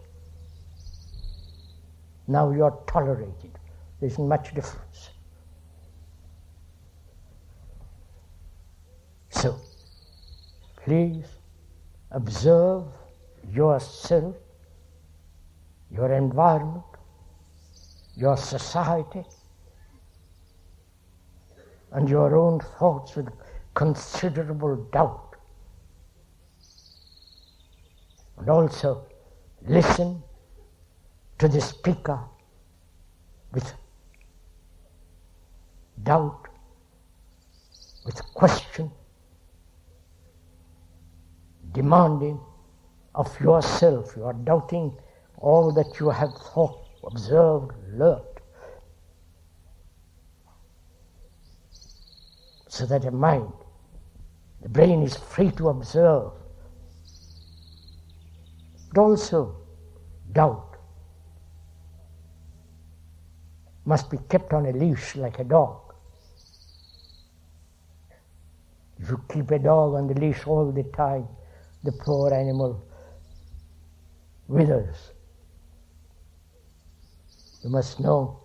Now 2.29 2.51
you're 2.51 2.79
tolerated. 2.87 3.59
There 4.01 4.09
isn't 4.09 4.29
much 4.29 4.55
difference. 4.55 5.11
So, 9.31 9.59
please 10.85 11.27
observe 12.11 12.85
yourself, 13.51 14.37
your 15.95 16.13
environment, 16.13 16.85
your 18.17 18.37
society, 18.37 19.25
and 21.93 22.09
your 22.09 22.35
own 22.37 22.61
thoughts 22.79 23.15
with 23.15 23.29
considerable 23.75 24.77
doubt. 24.91 25.37
And 28.39 28.49
also 28.49 29.07
listen 29.67 30.23
to 31.39 31.49
the 31.49 31.61
speaker 31.61 32.19
with 33.53 33.75
doubt, 36.03 36.49
with 38.07 38.23
question, 38.33 38.91
demanding 41.73 42.41
of 43.15 43.39
yourself. 43.41 44.15
You 44.17 44.25
are 44.25 44.33
doubting 44.33 44.97
all 45.43 45.73
that 45.73 46.01
you 46.01 46.09
have 46.09 46.35
thought, 46.35 46.79
observed, 47.05 47.73
learnt, 47.93 48.33
So 52.69 52.87
that 52.87 53.05
a 53.05 53.11
mind 53.11 53.53
the 54.63 54.69
brain 54.71 55.03
is 55.03 55.15
free 55.15 55.51
to 55.51 55.69
observe, 55.69 56.33
but 58.95 59.01
also 59.03 59.57
doubt 60.33 60.77
must 63.85 64.09
be 64.11 64.17
kept 64.31 64.55
on 64.55 64.65
a 64.65 64.73
leash 64.73 65.17
like 65.17 65.39
a 65.39 65.45
dog. 65.45 65.93
If 68.99 69.11
you 69.11 69.21
keep 69.29 69.51
a 69.51 69.59
dog 69.59 69.95
on 69.95 70.07
the 70.07 70.15
leash 70.15 70.47
all 70.47 70.73
the 70.73 70.85
time, 70.85 71.29
the 71.83 71.93
poor 71.93 72.33
animal 72.33 72.89
withers. 74.49 75.12
You 77.63 77.71
must 77.71 78.01
know 78.01 78.41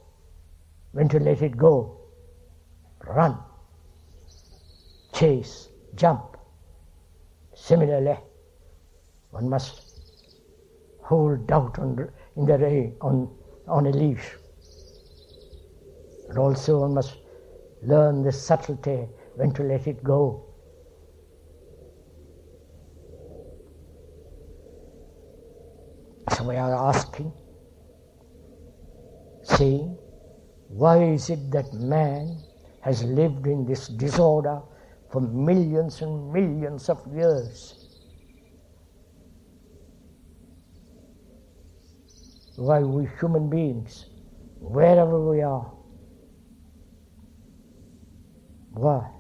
when 0.91 1.09
to 1.09 1.19
let 1.19 1.41
it 1.41 1.57
go, 1.57 1.97
run, 3.05 3.37
chase, 5.13 5.69
jump. 5.95 6.37
Similarly, 7.55 8.17
one 9.31 9.49
must 9.49 9.81
hold 11.01 11.47
doubt 11.47 11.79
on, 11.79 12.09
in 12.35 12.45
the 12.45 12.57
ray, 12.57 12.93
on, 13.01 13.35
on 13.67 13.87
a 13.87 13.91
leash. 13.91 14.35
And 16.29 16.37
also 16.37 16.81
one 16.81 16.93
must 16.93 17.17
learn 17.81 18.21
the 18.21 18.31
subtlety 18.31 19.07
when 19.35 19.51
to 19.53 19.63
let 19.63 19.87
it 19.87 20.03
go. 20.03 20.43
So 26.35 26.43
we 26.43 26.55
are 26.55 26.89
asking, 26.89 27.31
saying, 29.47 29.97
why 30.69 31.03
is 31.03 31.29
it 31.29 31.51
that 31.51 31.73
man 31.73 32.37
has 32.81 33.03
lived 33.03 33.47
in 33.47 33.65
this 33.65 33.87
disorder 33.87 34.61
for 35.11 35.21
millions 35.21 36.01
and 36.01 36.31
millions 36.31 36.89
of 36.89 37.01
years. 37.13 37.73
Why 42.55 42.79
we 42.79 43.07
human 43.19 43.49
beings, 43.49 44.05
wherever 44.59 45.19
we 45.29 45.41
are, 45.41 45.71
why? 48.71 49.11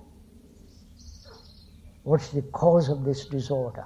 What's 2.03 2.29
the 2.29 2.41
cause 2.41 2.89
of 2.89 3.03
this 3.03 3.25
disorder? 3.25 3.85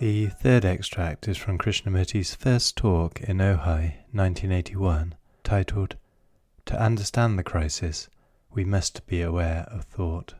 The 0.00 0.28
third 0.28 0.64
extract 0.64 1.28
is 1.28 1.36
from 1.36 1.58
Krishnamurti's 1.58 2.34
first 2.34 2.74
talk 2.74 3.20
in 3.20 3.36
Ojai, 3.36 3.96
1981, 4.12 5.14
titled 5.44 5.96
To 6.64 6.82
Understand 6.82 7.38
the 7.38 7.42
Crisis, 7.42 8.08
We 8.50 8.64
Must 8.64 9.06
Be 9.06 9.20
Aware 9.20 9.68
of 9.70 9.84
Thought. 9.84 10.36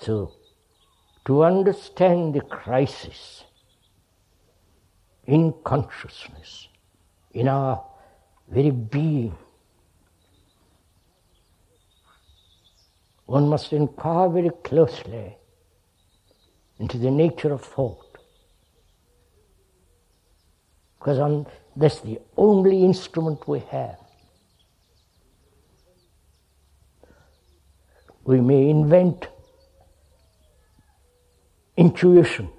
So, 0.00 0.34
to 1.24 1.42
understand 1.42 2.36
the 2.36 2.42
crisis 2.42 3.42
in 5.26 5.54
consciousness, 5.64 6.68
in 7.32 7.48
our 7.48 7.84
very 8.48 8.70
being, 8.70 9.36
one 13.26 13.48
must 13.48 13.72
inquire 13.72 14.28
very 14.28 14.50
closely 14.62 15.37
into 16.78 16.98
the 16.98 17.10
nature 17.10 17.52
of 17.52 17.62
thought. 17.62 18.18
Because 20.98 21.18
on, 21.18 21.46
that's 21.76 22.00
the 22.00 22.18
only 22.36 22.84
instrument 22.84 23.46
we 23.48 23.60
have. 23.70 23.98
We 28.24 28.40
may 28.40 28.68
invent 28.68 29.28
intuition, 31.76 32.50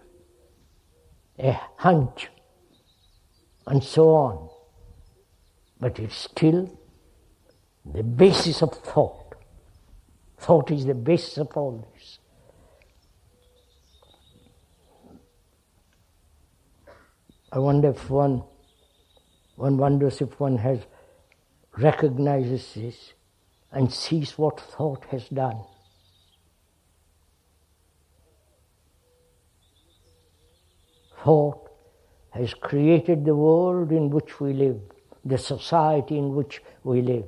a 1.37 1.59
hunch, 1.77 2.29
and 3.67 3.83
so 3.83 4.09
on, 4.09 4.49
but 5.79 5.99
it's 5.99 6.15
still 6.15 6.79
the 7.85 8.03
basis 8.03 8.63
of 8.63 8.73
thought. 8.73 9.35
Thought 10.39 10.71
is 10.71 10.85
the 10.85 10.95
basis 10.95 11.37
of 11.37 11.49
all 11.55 11.87
this. 11.93 12.19
I 17.51 17.59
wonder 17.59 17.89
if 17.89 18.09
one, 18.09 18.43
one 19.55 19.77
wonders 19.77 20.21
if 20.21 20.39
one 20.39 20.57
has 20.57 20.79
recognizes 21.77 22.73
this 22.75 23.13
and 23.71 23.91
sees 23.91 24.37
what 24.37 24.59
thought 24.59 25.05
has 25.05 25.27
done. 25.29 25.61
Thought 31.23 31.69
has 32.31 32.53
created 32.53 33.25
the 33.25 33.35
world 33.35 33.91
in 33.91 34.09
which 34.09 34.39
we 34.39 34.53
live, 34.53 34.79
the 35.25 35.37
society 35.37 36.17
in 36.17 36.35
which 36.35 36.61
we 36.83 37.01
live. 37.01 37.25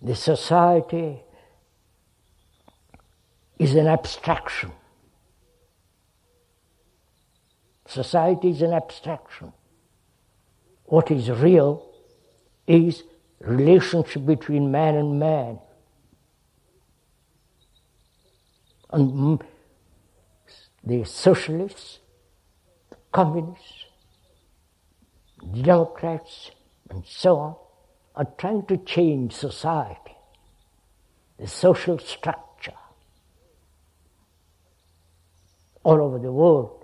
The 0.00 0.14
society 0.14 1.22
is 3.58 3.74
an 3.74 3.86
abstraction. 3.86 4.72
Society 7.86 8.50
is 8.50 8.62
an 8.62 8.72
abstraction. 8.72 9.52
What 10.86 11.10
is 11.10 11.30
real 11.30 11.90
is 12.66 13.02
relationship 13.40 14.24
between 14.24 14.70
man 14.70 14.94
and 14.94 15.18
man. 15.18 15.58
And 18.90 19.42
the 20.82 21.04
socialists, 21.04 21.98
the 22.90 22.96
communists, 23.12 23.84
the 25.42 25.62
Democrats, 25.62 26.50
and 26.90 27.04
so 27.06 27.36
on, 27.36 27.56
are 28.16 28.26
trying 28.38 28.64
to 28.66 28.76
change 28.78 29.32
society, 29.32 30.16
the 31.38 31.48
social 31.48 31.98
structure 31.98 32.72
all 35.82 36.00
over 36.00 36.18
the 36.18 36.32
world. 36.32 36.83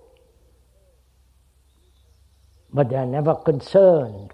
But 2.72 2.88
they 2.90 2.96
are 2.96 3.06
never 3.06 3.34
concerned 3.34 4.32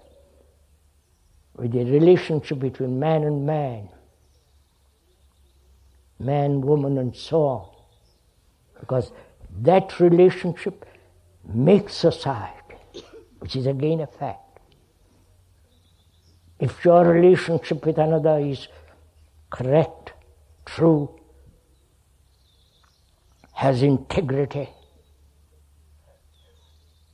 with 1.55 1.71
the 1.71 1.85
relationship 1.85 2.59
between 2.59 2.99
man 2.99 3.23
and 3.23 3.45
man, 3.45 3.89
man, 6.19 6.61
woman, 6.61 6.97
and 6.97 7.15
so 7.15 7.41
on. 7.43 7.69
Because 8.79 9.11
that 9.61 9.99
relationship 9.99 10.85
makes 11.51 11.93
society, 11.93 12.77
which 13.39 13.55
is 13.55 13.65
again 13.65 14.01
a 14.01 14.07
fact. 14.07 14.59
If 16.59 16.83
your 16.83 17.05
relationship 17.05 17.85
with 17.85 17.97
another 17.97 18.39
is 18.39 18.67
correct, 19.49 20.13
true, 20.65 21.09
has 23.53 23.81
integrity, 23.81 24.69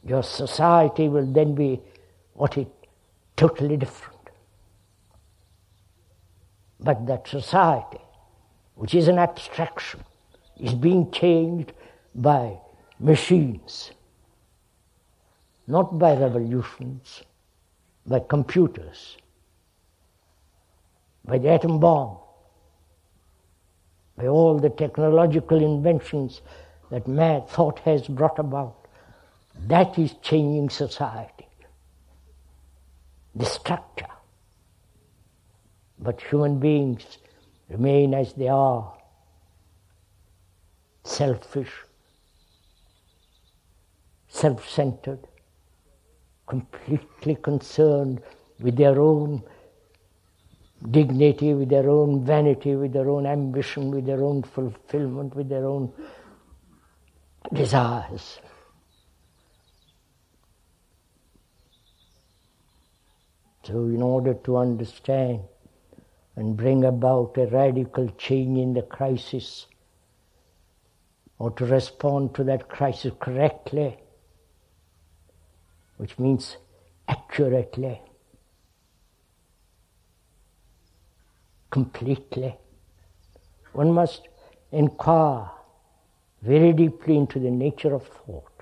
your 0.05 0.23
society 0.23 1.07
will 1.07 1.25
then 1.25 1.55
be 1.55 1.81
what 2.33 2.57
is 2.57 2.67
totally 3.35 3.77
different. 3.77 4.19
But 6.79 7.05
that 7.07 7.27
society, 7.27 8.01
which 8.75 8.93
is 8.93 9.07
an 9.07 9.17
abstraction, 9.17 10.01
is 10.59 10.73
being 10.73 11.11
changed 11.11 11.71
by 12.13 12.57
machines, 12.99 13.91
not 15.67 15.97
by 15.97 16.15
revolutions, 16.15 17.23
by 18.05 18.19
computers 18.19 19.17
by 21.25 21.37
the 21.37 21.49
atom 21.49 21.79
bomb, 21.79 22.17
by 24.17 24.27
all 24.27 24.59
the 24.59 24.69
technological 24.69 25.63
inventions 25.63 26.41
that 26.91 27.05
thought 27.49 27.79
has 27.79 28.07
brought 28.07 28.37
about. 28.39 28.82
That 29.55 29.97
is 29.97 30.13
changing 30.21 30.69
society, 30.69 31.47
the 33.35 33.45
structure. 33.45 34.07
But 35.99 36.21
human 36.21 36.59
beings 36.59 37.17
remain 37.69 38.13
as 38.13 38.33
they 38.33 38.49
are 38.49 38.93
selfish, 41.03 41.71
self 44.27 44.67
centered, 44.69 45.19
completely 46.47 47.35
concerned 47.35 48.21
with 48.59 48.75
their 48.75 48.99
own 48.99 49.43
dignity, 50.91 51.53
with 51.53 51.69
their 51.69 51.89
own 51.89 52.25
vanity, 52.25 52.75
with 52.75 52.93
their 52.93 53.09
own 53.09 53.25
ambition, 53.25 53.91
with 53.91 54.05
their 54.05 54.23
own 54.23 54.43
fulfillment, 54.43 55.35
with 55.35 55.47
their 55.47 55.65
own 55.65 55.91
desires. 57.53 58.39
So, 63.63 63.85
in 63.85 64.01
order 64.01 64.33
to 64.33 64.57
understand 64.57 65.41
and 66.35 66.57
bring 66.57 66.83
about 66.83 67.37
a 67.37 67.47
radical 67.47 68.09
change 68.17 68.59
in 68.59 68.73
the 68.73 68.81
crisis, 68.81 69.67
or 71.39 71.51
to 71.51 71.65
respond 71.65 72.35
to 72.35 72.43
that 72.43 72.67
crisis 72.67 73.13
correctly, 73.19 73.97
which 75.97 76.19
means 76.19 76.57
accurately, 77.07 78.01
completely. 81.71 82.55
One 83.71 83.91
must 83.91 84.27
inquire 84.71 85.49
very 86.41 86.73
deeply 86.73 87.15
into 87.17 87.39
the 87.39 87.51
nature 87.51 87.93
of 87.93 88.05
thought. 88.05 88.52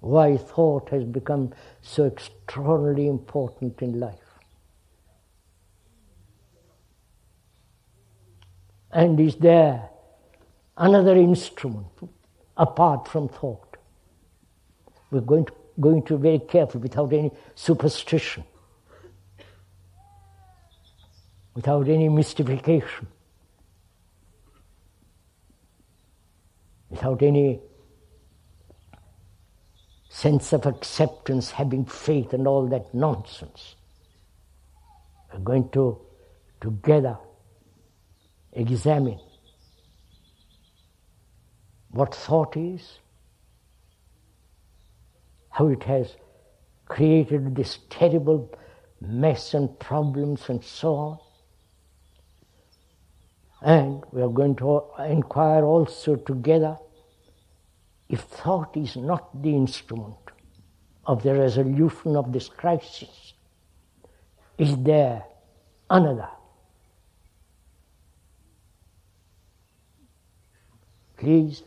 Why 0.00 0.36
thought 0.36 0.90
has 0.90 1.04
become 1.04 1.52
so 1.82 2.06
extraordinarily 2.06 3.08
important 3.08 3.82
in 3.82 3.98
life. 3.98 4.14
And 8.90 9.20
is 9.20 9.36
there 9.36 9.90
another 10.76 11.16
instrument 11.16 11.86
apart 12.56 13.08
from 13.08 13.28
thought? 13.28 13.76
We're 15.10 15.20
going 15.20 15.46
to, 15.46 15.52
going 15.80 16.02
to 16.04 16.16
be 16.16 16.22
very 16.22 16.38
careful 16.38 16.80
without 16.80 17.12
any 17.12 17.30
superstition. 17.54 18.44
without 21.58 21.88
any 21.88 22.08
mystification, 22.08 23.08
without 26.88 27.20
any 27.20 27.60
sense 30.18 30.52
of 30.52 30.66
acceptance, 30.66 31.52
having 31.52 31.84
faith, 31.84 32.32
and 32.32 32.48
all 32.48 32.66
that 32.66 32.92
nonsense. 32.92 33.76
We're 35.32 35.38
going 35.40 35.70
to 35.70 36.00
together 36.60 37.16
examine 38.52 39.20
what 41.90 42.14
thought 42.14 42.56
is, 42.56 42.98
how 45.50 45.68
it 45.68 45.84
has 45.84 46.16
created 46.86 47.54
this 47.54 47.78
terrible 47.88 48.52
mess 49.00 49.54
and 49.54 49.78
problems 49.78 50.48
and 50.48 50.64
so 50.64 50.94
on. 50.96 51.18
And 53.62 54.04
we 54.10 54.22
are 54.22 54.28
going 54.28 54.56
to 54.56 54.82
inquire 55.06 55.64
also 55.64 56.16
together 56.16 56.76
if 58.08 58.20
thought 58.20 58.76
is 58.76 58.96
not 58.96 59.42
the 59.42 59.54
instrument 59.54 60.16
of 61.04 61.22
the 61.22 61.34
resolution 61.34 62.16
of 62.16 62.32
this 62.32 62.48
crisis, 62.48 63.34
is 64.56 64.76
there 64.78 65.22
another? 65.90 66.28
Please, 71.16 71.62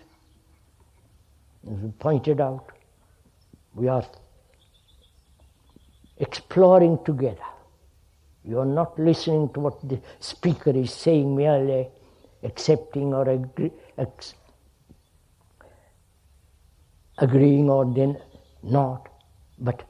as 1.70 1.78
we 1.80 1.92
pointed 1.92 2.40
out, 2.40 2.72
we 3.76 3.88
are 3.88 4.06
exploring 6.18 6.98
together 7.04 7.52
you 8.44 8.60
are 8.60 8.66
not 8.66 8.98
listening 8.98 9.50
to 9.54 9.60
what 9.60 9.88
the 9.88 10.00
speaker 10.20 10.72
is 10.72 10.94
saying, 10.94 11.36
merely 11.36 11.88
accepting 12.44 13.14
or 13.14 13.30
agree, 13.30 13.72
ex- 13.98 14.34
agreeing 17.22 17.70
or 17.70 17.86
then 17.94 18.18
not, 18.64 19.08
but 19.60 19.84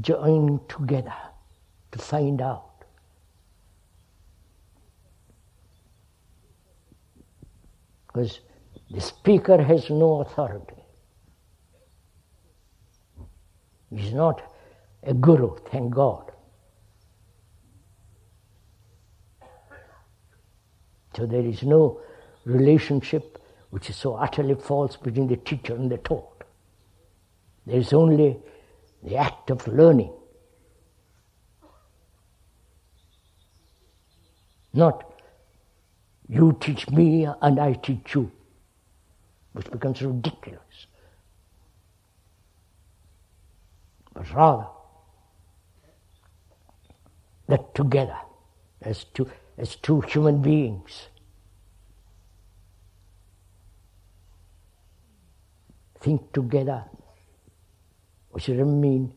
joining 0.00 0.60
together 0.68 1.14
to 1.90 1.98
find 1.98 2.40
out. 2.40 2.84
Because 8.06 8.40
the 8.90 9.00
speaker 9.00 9.62
has 9.62 9.90
no 9.90 10.20
authority. 10.20 10.82
He's 13.90 14.12
not 14.12 14.42
a 15.02 15.14
guru, 15.14 15.56
thank 15.70 15.94
God. 15.94 16.30
So 21.16 21.26
there 21.26 21.44
is 21.44 21.62
no 21.62 22.00
relationship 22.44 23.38
which 23.70 23.90
is 23.90 23.96
so 23.96 24.14
utterly 24.14 24.54
false 24.54 24.96
between 24.96 25.28
the 25.28 25.36
teacher 25.36 25.74
and 25.74 25.90
the 25.90 25.98
taught. 25.98 26.31
There 27.66 27.78
is 27.78 27.92
only 27.92 28.38
the 29.02 29.16
act 29.16 29.50
of 29.50 29.66
learning. 29.66 30.12
Not 34.74 35.12
you 36.28 36.56
teach 36.60 36.88
me 36.90 37.26
and 37.42 37.60
I 37.60 37.74
teach 37.74 38.14
you, 38.14 38.30
which 39.52 39.70
becomes 39.70 40.00
ridiculous. 40.02 40.86
But 44.14 44.32
rather, 44.34 44.66
that 47.48 47.74
together, 47.74 48.16
as 48.80 49.04
two, 49.04 49.28
as 49.58 49.76
two 49.76 50.00
human 50.00 50.40
beings. 50.40 51.08
Think 56.00 56.32
together, 56.32 56.84
which 58.32 58.46
doesn't 58.46 58.80
mean 58.80 59.12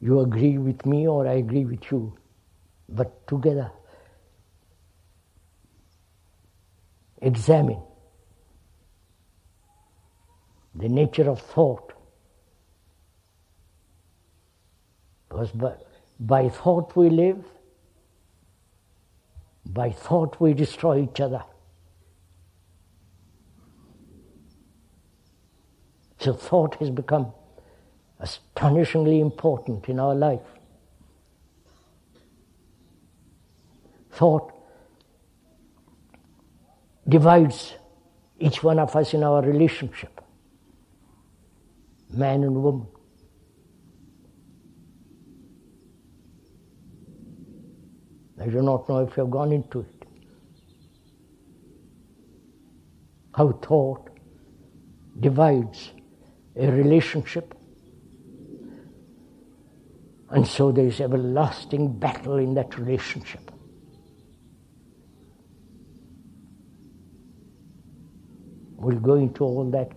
you 0.00 0.20
agree 0.20 0.58
with 0.58 0.84
me 0.84 1.08
or 1.08 1.26
I 1.26 1.34
agree 1.34 1.64
with 1.64 1.90
you, 1.90 2.16
but 2.88 3.26
together. 3.26 3.70
Examine 7.22 7.82
the 10.74 10.88
nature 10.88 11.30
of 11.30 11.40
thought 11.40 11.94
Because 15.34 15.50
by, 15.50 15.72
by 16.20 16.48
thought 16.48 16.94
we 16.94 17.10
live, 17.10 17.44
by 19.66 19.90
thought 19.90 20.40
we 20.40 20.54
destroy 20.54 21.02
each 21.02 21.20
other. 21.20 21.42
So 26.20 26.34
thought 26.34 26.76
has 26.76 26.90
become 26.90 27.32
astonishingly 28.24 29.20
important 29.20 29.88
in 29.88 30.00
our 30.00 30.14
life. 30.14 30.48
Thought 34.12 34.52
divides 37.06 37.74
each 38.38 38.62
one 38.62 38.78
of 38.78 38.94
us 38.96 39.12
in 39.14 39.22
our 39.22 39.42
relationship, 39.42 40.20
man 42.10 42.44
and 42.44 42.62
woman. 42.62 42.86
I 48.40 48.46
do 48.46 48.62
not 48.62 48.88
know 48.88 48.98
if 49.00 49.16
you 49.16 49.22
have 49.24 49.30
gone 49.30 49.52
into 49.52 49.80
it. 49.80 50.06
How 53.34 53.52
thought 53.52 54.10
divides 55.20 55.90
a 56.56 56.70
relationship. 56.70 57.54
And 60.34 60.44
so 60.44 60.72
there 60.72 60.86
is 60.86 61.00
everlasting 61.00 61.96
battle 61.96 62.38
in 62.38 62.54
that 62.54 62.76
relationship. 62.76 63.52
We'll 68.72 68.98
go 68.98 69.14
into 69.14 69.44
all 69.44 69.70
that, 69.70 69.92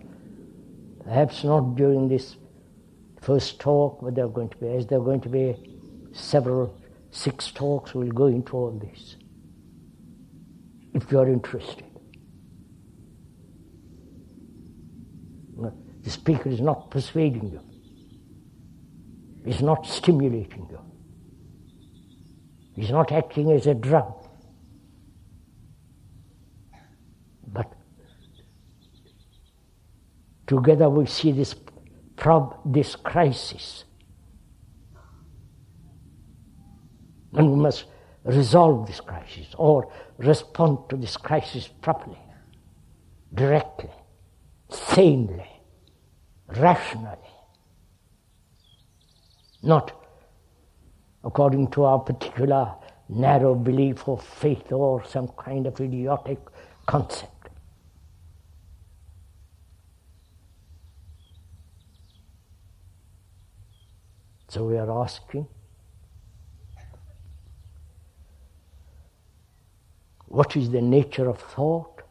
perhaps 1.04 1.42
not 1.42 1.74
during 1.74 2.08
this 2.08 2.36
first 3.20 3.58
talk, 3.58 3.98
but 4.00 4.14
there 4.14 4.26
are 4.26 4.28
going 4.28 4.48
to 4.50 4.56
be, 4.58 4.68
as 4.68 4.86
there 4.86 5.00
are 5.00 5.04
going 5.04 5.20
to 5.22 5.28
be 5.28 5.56
several, 6.12 6.80
six 7.10 7.50
talks, 7.50 7.92
we'll 7.92 8.08
go 8.12 8.26
into 8.26 8.56
all 8.56 8.70
this. 8.70 9.16
If 10.94 11.10
you 11.10 11.18
are 11.18 11.28
interested. 11.28 11.84
The 16.04 16.10
speaker 16.10 16.48
is 16.48 16.60
not 16.60 16.92
persuading 16.92 17.50
you, 17.50 17.60
he's 19.44 19.62
not 19.62 19.86
stimulating 19.86 20.66
you, 20.70 20.80
he's 22.74 22.90
not 22.90 23.12
acting 23.12 23.50
as 23.50 23.66
a 23.66 23.74
drug. 23.74 24.14
But 27.46 27.72
together 30.46 30.88
we 30.88 31.06
see 31.06 31.32
this, 31.32 31.54
prob- 32.16 32.60
this 32.64 32.96
crisis. 32.96 33.84
And 37.32 37.50
we 37.52 37.56
must 37.56 37.84
resolve 38.24 38.86
this 38.86 39.00
crisis 39.00 39.46
or 39.56 39.92
respond 40.18 40.78
to 40.90 40.96
this 40.96 41.16
crisis 41.16 41.68
properly, 41.68 42.18
directly, 43.32 43.90
sanely 44.70 45.48
rationally, 46.56 47.16
not 49.62 49.92
according 51.24 51.68
to 51.68 51.84
our 51.84 51.98
particular 51.98 52.74
narrow 53.08 53.54
belief 53.54 54.06
or 54.06 54.18
faith 54.18 54.70
or 54.70 55.04
some 55.04 55.28
kind 55.28 55.66
of 55.66 55.80
idiotic 55.80 56.38
concept. 56.86 57.32
So 64.48 64.64
we 64.64 64.78
are 64.78 65.02
asking 65.02 65.46
what 70.26 70.56
is 70.56 70.70
the 70.70 70.80
nature 70.80 71.28
of 71.28 71.38
thought 71.38 72.02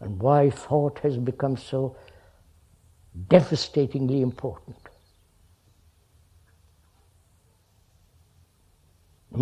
and 0.00 0.18
why 0.20 0.48
thought 0.50 0.98
has 1.00 1.16
become 1.16 1.56
so 1.56 1.96
devastatingly 3.28 4.22
important. 4.22 4.87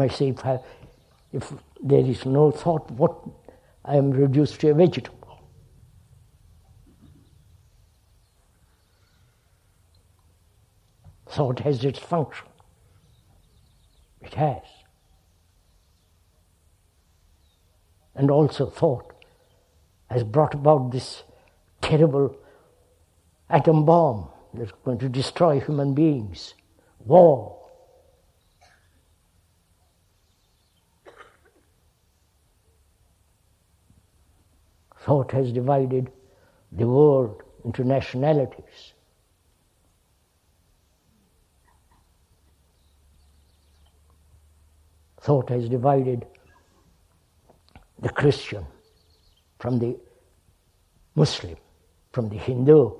I, 0.01 0.59
if 1.33 1.53
there 1.83 2.01
is 2.01 2.25
no 2.25 2.51
thought, 2.51 2.91
what 2.91 3.17
I 3.85 3.97
am 3.97 4.11
reduced 4.11 4.61
to 4.61 4.71
a 4.71 4.75
vegetable. 4.75 5.17
Thought 11.29 11.61
has 11.61 11.85
its 11.85 11.99
function. 11.99 12.47
It 14.23 14.35
has. 14.35 14.63
And 18.15 18.31
also, 18.31 18.67
thought 18.67 19.13
has 20.11 20.25
brought 20.25 20.55
about 20.55 20.93
this 20.93 21.23
terrible 21.83 22.37
atom 23.51 23.85
bomb 23.85 24.29
that's 24.55 24.73
going 24.85 24.99
to 24.99 25.09
destroy 25.09 25.61
human 25.61 25.95
beings, 25.95 26.55
war. 27.05 27.66
Thought 35.07 35.31
has 35.31 35.53
divided 35.53 36.11
the 36.73 36.85
world 36.85 37.41
into 37.65 37.85
nationalities. 37.85 38.93
Thought 45.21 45.51
has 45.51 45.69
divided 45.69 46.27
the 48.01 48.09
Christian 48.09 48.67
from 49.61 49.79
the 49.79 49.97
Muslim, 51.15 51.57
from 52.11 52.29
the 52.29 52.39
Hindu, 52.39 52.91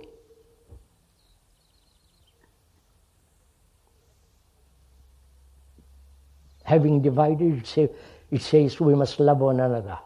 having 6.63 7.03
divided, 7.03 7.59
it, 7.59 7.67
say, 7.67 7.91
it 8.31 8.43
says 8.43 8.79
we 8.79 8.95
must 8.95 9.19
love 9.19 9.41
one 9.41 9.59
another. 9.59 9.99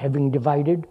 Having 0.00 0.30
divided, 0.30 0.86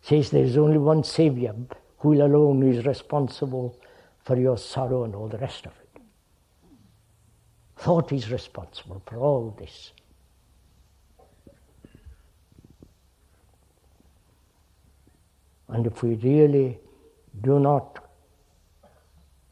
says 0.00 0.30
there 0.30 0.42
is 0.42 0.56
only 0.56 0.76
one 0.76 1.04
Savior 1.04 1.54
who 1.98 2.14
alone 2.14 2.60
is 2.64 2.84
responsible 2.84 3.78
for 4.24 4.36
your 4.36 4.58
sorrow 4.58 5.04
and 5.04 5.14
all 5.14 5.28
the 5.28 5.38
rest 5.38 5.64
of 5.64 5.70
it. 5.80 6.02
Thought 7.76 8.10
is 8.10 8.32
responsible 8.32 9.00
for 9.06 9.18
all 9.18 9.54
this. 9.56 9.92
And 15.68 15.86
if 15.86 16.02
we 16.02 16.16
really 16.16 16.80
do 17.42 17.60
not 17.60 18.04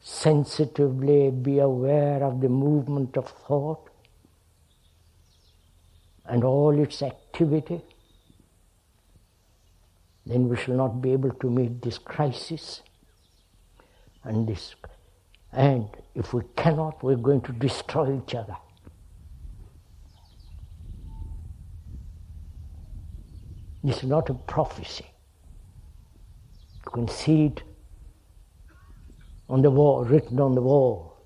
sensitively 0.01 1.31
be 1.31 1.59
aware 1.59 2.21
of 2.25 2.41
the 2.41 2.49
movement 2.49 3.15
of 3.15 3.29
thought 3.47 3.89
and 6.25 6.43
all 6.43 6.77
its 6.77 7.01
activity, 7.01 7.81
then 10.31 10.47
we 10.47 10.55
shall 10.55 10.75
not 10.75 11.01
be 11.01 11.11
able 11.11 11.31
to 11.31 11.49
meet 11.49 11.81
this 11.81 11.97
crisis 11.97 12.83
and 14.23 14.47
this. 14.47 14.75
And 15.51 15.89
if 16.15 16.33
we 16.33 16.43
cannot, 16.55 17.03
we're 17.03 17.17
going 17.17 17.41
to 17.41 17.51
destroy 17.51 18.17
each 18.17 18.33
other. 18.33 18.55
This 23.83 23.97
is 23.97 24.03
not 24.03 24.29
a 24.29 24.33
prophecy. 24.33 25.07
You 26.85 26.91
can 26.91 27.07
see 27.09 27.47
it 27.47 27.63
on 29.49 29.61
the 29.61 29.71
wall, 29.71 30.05
written 30.05 30.39
on 30.39 30.55
the 30.55 30.61
wall. 30.61 31.17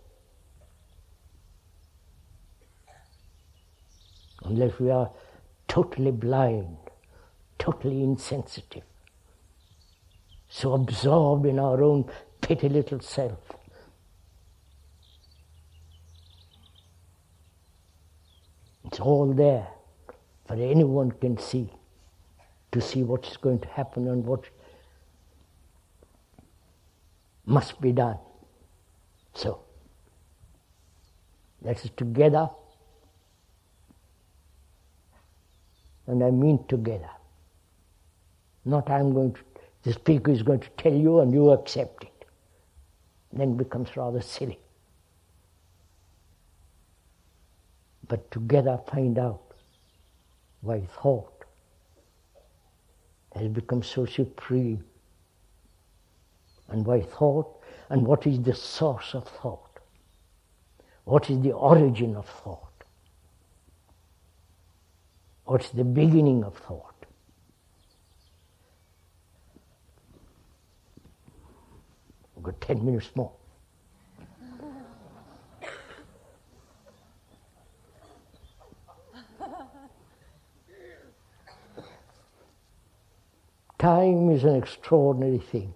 Unless 4.44 4.80
we 4.80 4.90
are 4.90 5.12
totally 5.68 6.12
blind, 6.12 6.78
totally 7.60 8.02
insensitive, 8.02 8.84
so 10.56 10.72
absorbed 10.72 11.46
in 11.46 11.60
our 11.60 11.84
own 11.84 12.10
petty 12.40 12.70
little 12.70 13.02
self. 13.02 13.40
It's 18.86 19.02
all 19.02 19.34
there 19.34 19.68
for 20.48 20.54
anyone 20.54 21.12
can 21.12 21.38
see, 21.38 21.70
to 22.72 22.80
see 22.80 23.04
what's 23.04 23.36
going 23.36 23.60
to 23.60 23.68
happen 23.68 24.08
and 24.08 24.26
what 24.26 24.46
must 27.46 27.82
be 27.82 27.92
done. 27.92 28.18
So, 29.34 29.60
let 31.62 31.76
us 31.84 31.90
together, 31.98 32.50
and 36.08 36.24
I 36.24 36.32
mean 36.32 36.66
together. 36.70 37.10
Not 38.64 38.90
I'm 38.90 39.14
going 39.14 39.34
to 39.34 39.55
The 39.86 39.94
speaker 39.94 40.32
is 40.32 40.42
going 40.42 40.62
to 40.62 40.70
tell 40.78 40.94
you 40.94 41.20
and 41.20 41.32
you 41.32 41.52
accept 41.52 42.04
it. 42.04 42.26
Then 43.32 43.52
it 43.52 43.58
becomes 43.58 43.96
rather 43.96 44.20
silly. 44.20 44.60
But 48.08 48.30
together 48.32 48.80
find 48.92 49.20
out 49.20 49.42
why 50.62 50.82
thought 50.82 51.46
has 53.36 53.48
become 53.50 53.84
so 53.84 54.06
supreme 54.06 54.84
and 56.70 56.86
why 56.86 57.02
thought 57.02 57.62
and 57.90 58.08
what 58.08 58.26
is 58.26 58.42
the 58.42 58.56
source 58.56 59.14
of 59.14 59.28
thought. 59.28 59.80
What 61.04 61.30
is 61.30 61.40
the 61.42 61.52
origin 61.52 62.16
of 62.16 62.28
thought? 62.28 62.72
What's 65.44 65.70
the 65.70 65.84
beginning 65.84 66.44
of 66.44 66.58
thought? 66.58 66.96
We've 72.35 72.35
got 72.46 72.62
10 72.62 72.86
minutes 72.86 73.12
more. 73.16 73.32
Time 83.80 84.30
is 84.32 84.44
an 84.44 84.56
extraordinary 84.56 85.40
thing. 85.40 85.74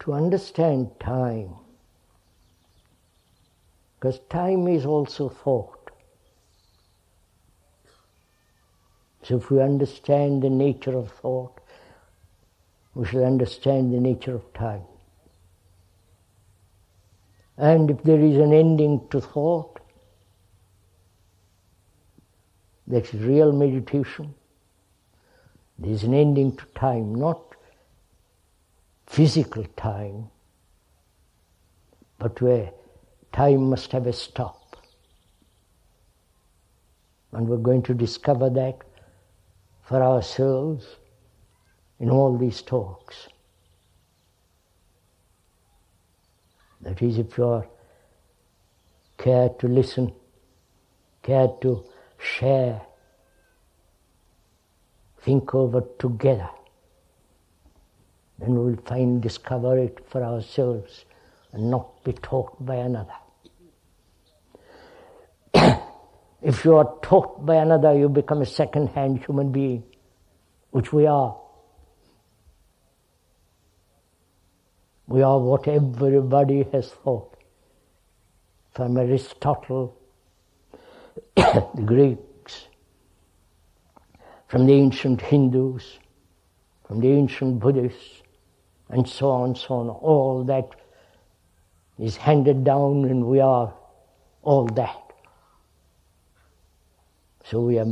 to 0.00 0.12
understand 0.12 0.90
time, 1.00 1.54
because 3.94 4.18
time 4.28 4.68
is 4.68 4.84
also 4.84 5.30
thought. 5.30 5.73
So 9.24 9.38
if 9.38 9.50
we 9.50 9.60
understand 9.62 10.42
the 10.42 10.50
nature 10.50 10.96
of 10.96 11.10
thought, 11.10 11.58
we 12.94 13.06
shall 13.06 13.24
understand 13.24 13.92
the 13.92 13.98
nature 13.98 14.34
of 14.34 14.52
time. 14.52 14.82
And 17.56 17.90
if 17.90 18.02
there 18.02 18.20
is 18.20 18.36
an 18.36 18.52
ending 18.52 19.08
to 19.10 19.20
thought, 19.22 19.80
that's 22.86 23.14
real 23.14 23.50
meditation. 23.52 24.34
There 25.78 25.90
is 25.90 26.04
an 26.04 26.12
ending 26.12 26.56
to 26.56 26.64
time, 26.74 27.14
not 27.14 27.40
physical 29.06 29.64
time, 29.76 30.28
but 32.18 32.40
where 32.42 32.72
time 33.32 33.70
must 33.70 33.90
have 33.92 34.06
a 34.06 34.12
stop. 34.12 34.76
And 37.32 37.48
we're 37.48 37.56
going 37.56 37.82
to 37.84 37.94
discover 37.94 38.50
that 38.50 38.82
for 39.84 40.02
ourselves 40.02 40.96
in 42.00 42.10
all 42.10 42.36
these 42.36 42.62
talks. 42.62 43.28
That 46.80 47.00
is, 47.02 47.18
if 47.18 47.38
you 47.38 47.44
are 47.44 47.66
care 49.16 49.48
to 49.48 49.68
listen, 49.68 50.12
care 51.22 51.48
to 51.62 51.84
share, 52.18 52.82
think 55.22 55.54
over 55.54 55.82
together 55.98 56.50
then 58.38 58.54
we 58.54 58.72
will 58.72 58.82
find, 58.84 59.22
discover 59.22 59.78
it 59.78 60.04
for 60.08 60.22
ourselves 60.22 61.04
and 61.52 61.70
not 61.70 62.02
be 62.04 62.12
taught 62.12 62.64
by 62.64 62.76
another. 62.76 63.14
If 66.44 66.62
you 66.62 66.76
are 66.76 66.98
taught 67.00 67.46
by 67.46 67.54
another, 67.56 67.96
you 67.98 68.10
become 68.10 68.42
a 68.42 68.46
second 68.46 68.88
hand 68.88 69.24
human 69.24 69.50
being, 69.50 69.82
which 70.72 70.92
we 70.92 71.06
are. 71.06 71.40
We 75.06 75.22
are 75.22 75.38
what 75.38 75.66
everybody 75.66 76.66
has 76.70 76.90
thought. 76.90 77.34
From 78.74 78.98
Aristotle, 78.98 79.96
the 81.36 81.82
Greeks, 81.86 82.66
from 84.48 84.66
the 84.66 84.74
ancient 84.74 85.22
Hindus, 85.22 85.98
from 86.86 87.00
the 87.00 87.08
ancient 87.08 87.58
Buddhists, 87.58 88.22
and 88.90 89.08
so 89.08 89.30
on, 89.30 89.56
so 89.56 89.76
on. 89.76 89.88
All 89.88 90.44
that 90.44 90.68
is 91.98 92.16
handed 92.16 92.64
down, 92.64 93.06
and 93.06 93.24
we 93.24 93.40
are 93.40 93.72
all 94.42 94.66
that. 94.66 95.03
So 97.44 97.60
we 97.60 97.78
are 97.78 97.86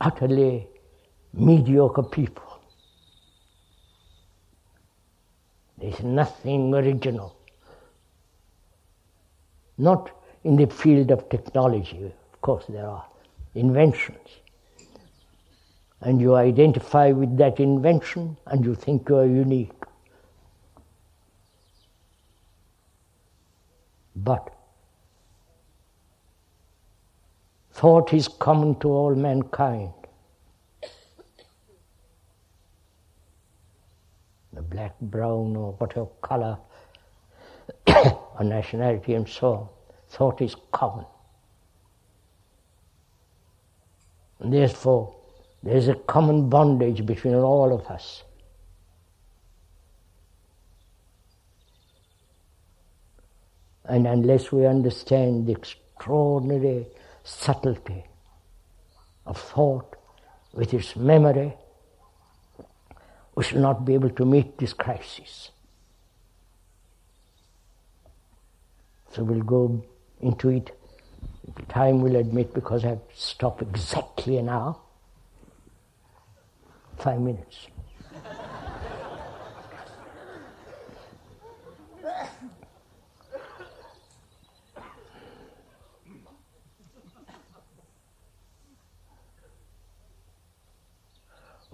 utterly 0.00 0.68
mediocre 1.32 2.04
people. 2.04 2.60
There's 5.78 6.00
nothing 6.02 6.72
original. 6.72 7.36
Not 9.76 10.10
in 10.44 10.56
the 10.56 10.66
field 10.66 11.10
of 11.10 11.28
technology, 11.28 12.04
of 12.04 12.40
course, 12.40 12.64
there 12.68 12.86
are 12.86 13.04
inventions. 13.54 14.28
And 16.00 16.20
you 16.20 16.36
identify 16.36 17.10
with 17.10 17.36
that 17.38 17.58
invention 17.58 18.36
and 18.46 18.64
you 18.64 18.74
think 18.74 19.08
you 19.08 19.16
are 19.16 19.26
unique. 19.26 19.72
But 24.14 24.53
thought 27.74 28.12
is 28.14 28.28
common 28.28 28.78
to 28.78 28.88
all 28.88 29.14
mankind. 29.16 29.92
The 34.52 34.62
black, 34.62 34.94
brown, 35.00 35.56
or 35.56 35.72
whatever 35.72 36.06
color, 36.22 36.56
or 37.88 38.44
nationality, 38.44 39.14
and 39.14 39.28
so 39.28 39.52
on. 39.52 39.68
Thought 40.10 40.40
is 40.40 40.54
common. 40.70 41.04
And 44.38 44.52
therefore, 44.52 45.16
there 45.64 45.76
is 45.76 45.88
a 45.88 45.94
common 45.94 46.48
bondage 46.48 47.04
between 47.04 47.34
all 47.34 47.74
of 47.74 47.84
us. 47.86 48.22
And 53.86 54.06
unless 54.06 54.52
we 54.52 54.64
understand 54.64 55.48
the 55.48 55.52
extraordinary 55.52 56.86
subtlety 57.24 58.04
of 59.26 59.40
thought 59.40 59.96
with 60.52 60.72
its 60.72 60.94
memory, 60.94 61.54
we 63.34 63.42
shall 63.42 63.60
not 63.60 63.84
be 63.84 63.94
able 63.94 64.10
to 64.10 64.24
meet 64.24 64.58
this 64.58 64.72
crisis. 64.72 65.50
So 69.12 69.24
we'll 69.24 69.42
go 69.42 69.82
into 70.20 70.50
it. 70.50 70.70
Time 71.68 72.00
will 72.00 72.16
admit 72.16 72.54
because 72.54 72.84
I've 72.84 73.00
stopped 73.14 73.62
exactly 73.62 74.36
an 74.36 74.48
hour. 74.48 74.76
Five 76.98 77.20
minutes. 77.20 77.66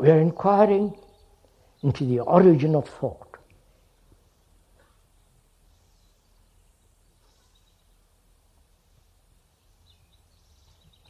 We 0.01 0.11
are 0.11 0.19
inquiring 0.19 0.97
into 1.83 2.07
the 2.07 2.21
origin 2.21 2.75
of 2.75 2.89
thought. 2.89 3.37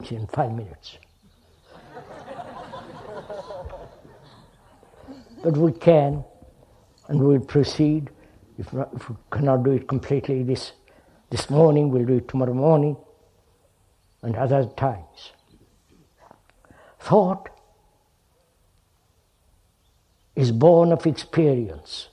It's 0.00 0.10
in 0.10 0.26
five 0.26 0.50
minutes. 0.50 0.98
but 5.44 5.56
we 5.56 5.70
can, 5.70 6.24
and 7.06 7.20
we'll 7.20 7.38
proceed. 7.38 8.10
If, 8.58 8.72
not, 8.72 8.88
if 8.92 9.08
we 9.08 9.14
cannot 9.30 9.62
do 9.62 9.70
it 9.70 9.86
completely 9.86 10.42
this, 10.42 10.72
this 11.30 11.48
morning, 11.48 11.90
we'll 11.90 12.06
do 12.06 12.16
it 12.16 12.26
tomorrow 12.26 12.54
morning 12.54 12.96
and 14.22 14.34
other 14.34 14.66
times. 14.76 15.30
Thought 16.98 17.50
is 20.40 20.52
born 20.52 20.90
of 20.90 21.06
experience. 21.06 22.08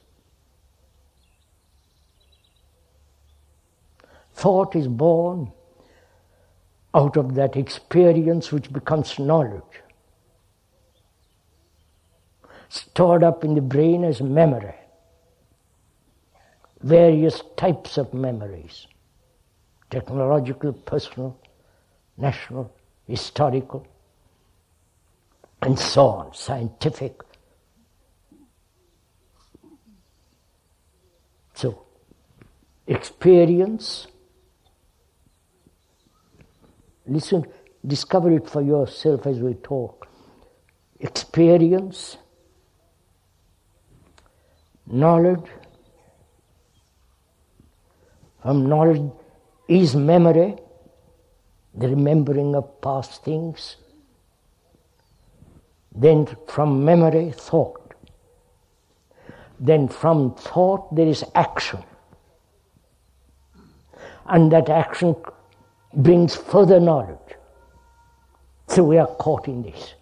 Thought 4.34 4.75
is 4.75 4.88
born 4.88 5.53
out 6.93 7.15
of 7.15 7.36
that 7.36 7.55
experience 7.55 8.51
which 8.51 8.71
becomes 8.73 9.17
knowledge, 9.17 9.82
stored 12.67 13.23
up 13.23 13.45
in 13.45 13.55
the 13.55 13.61
brain 13.61 14.03
as 14.03 14.19
memory, 14.21 14.75
various 16.82 17.41
types 17.55 17.97
of 17.97 18.13
memories 18.13 18.88
technological, 19.89 20.73
personal, 20.73 21.39
national, 22.17 22.69
historical, 23.07 23.88
and 25.61 25.80
so 25.80 26.07
on, 26.07 26.34
scientific. 26.34 27.21
So, 31.57 31.88
experience, 32.88 34.07
listen, 37.05 37.45
discover 37.85 38.31
it 38.31 38.49
for 38.49 38.61
yourself 38.61 39.27
as 39.27 39.39
we 39.39 39.53
talk. 39.55 40.07
Experience, 40.99 42.17
knowledge, 44.88 45.45
from 48.41 48.67
knowledge 48.67 49.11
is 49.67 49.95
memory, 49.95 50.55
the 51.75 51.89
remembering 51.89 52.55
of 52.55 52.81
past 52.81 53.23
things. 53.23 53.75
Then 55.93 56.27
from 56.47 56.85
memory, 56.85 57.31
thought. 57.31 57.93
Then 59.59 59.88
from 59.88 60.35
thought, 60.35 60.95
there 60.95 61.07
is 61.07 61.25
action. 61.35 61.83
And 64.28 64.51
that 64.51 64.69
action 64.69 65.15
brings 65.93 66.36
further 66.36 66.80
knowledge. 66.80 67.17
So 68.67 68.84
we 68.84 68.97
are 68.97 69.07
caught 69.07 69.47
in 69.47 69.61
this. 69.63 69.93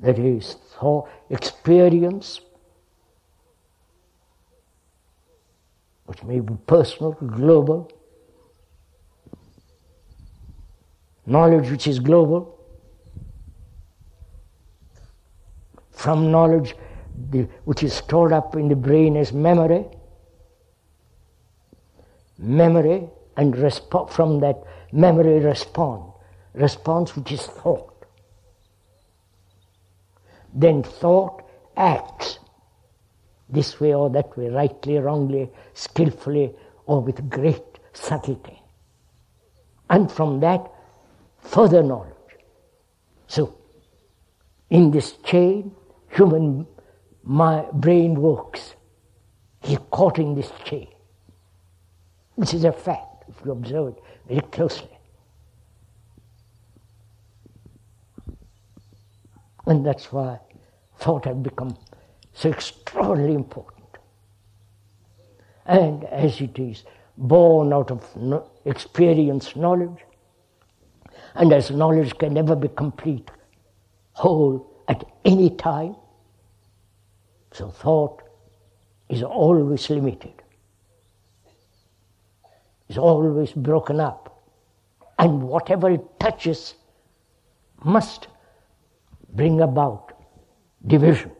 That 0.00 0.18
is 0.18 0.56
thought, 0.78 1.08
experience, 1.30 2.40
which 6.06 6.22
may 6.22 6.40
be 6.40 6.54
personal, 6.66 7.12
global, 7.12 7.90
knowledge 11.26 11.70
which 11.70 11.86
is 11.86 11.98
global, 11.98 12.58
from 15.90 16.30
knowledge 16.30 16.74
which 17.64 17.82
is 17.82 17.94
stored 17.94 18.32
up 18.32 18.54
in 18.54 18.68
the 18.68 18.76
brain 18.76 19.16
as 19.16 19.32
memory, 19.32 19.86
memory 22.38 23.08
and 23.36 23.54
from 24.10 24.40
that 24.40 24.62
memory 24.92 25.40
respond, 25.40 26.12
response 26.54 27.16
which 27.16 27.32
is 27.32 27.46
thought. 27.46 28.06
Then 30.54 30.82
thought 30.82 31.42
acts 31.76 32.38
this 33.48 33.78
way 33.78 33.94
or 33.94 34.10
that 34.10 34.36
way, 34.36 34.48
rightly, 34.48 34.98
wrongly, 34.98 35.50
skillfully, 35.74 36.54
or 36.86 37.00
with 37.00 37.28
great 37.30 37.62
subtlety. 37.92 38.62
And 39.88 40.10
from 40.10 40.40
that, 40.40 40.66
further 41.40 41.82
knowledge. 41.82 42.12
So, 43.28 43.56
in 44.70 44.90
this 44.90 45.12
chain, 45.18 45.72
human 46.10 46.66
my 47.26 47.66
brain 47.72 48.14
works. 48.14 48.74
He's 49.60 49.78
caught 49.90 50.18
in 50.18 50.34
this 50.36 50.50
chain. 50.64 50.88
This 52.36 52.54
is 52.54 52.64
a 52.64 52.72
fact, 52.72 53.24
if 53.28 53.44
you 53.44 53.52
observe 53.52 53.94
it 53.96 54.02
very 54.28 54.40
closely. 54.52 54.90
And 59.66 59.84
that's 59.84 60.12
why 60.12 60.38
thought 60.98 61.24
has 61.24 61.36
become 61.36 61.76
so 62.32 62.50
extraordinarily 62.50 63.34
important. 63.34 63.86
And 65.64 66.04
as 66.04 66.40
it 66.40 66.58
is 66.58 66.84
born 67.16 67.72
out 67.72 67.90
of 67.90 68.16
no 68.16 68.48
experience, 68.64 69.56
knowledge, 69.56 70.04
and 71.34 71.52
as 71.52 71.70
knowledge 71.70 72.16
can 72.18 72.34
never 72.34 72.54
be 72.54 72.68
complete, 72.68 73.30
whole 74.12 74.82
at 74.88 75.04
any 75.24 75.50
time, 75.50 75.96
so 77.52 77.70
thought 77.70 78.22
is 79.08 79.22
always 79.22 79.88
limited, 79.90 80.35
is 82.96 82.98
always 82.98 83.52
broken 83.52 84.00
up, 84.00 84.42
and 85.18 85.42
whatever 85.42 85.90
it 85.90 86.04
touches 86.18 86.74
must 87.84 88.28
bring 89.34 89.60
about 89.60 90.12
division. 90.86 91.30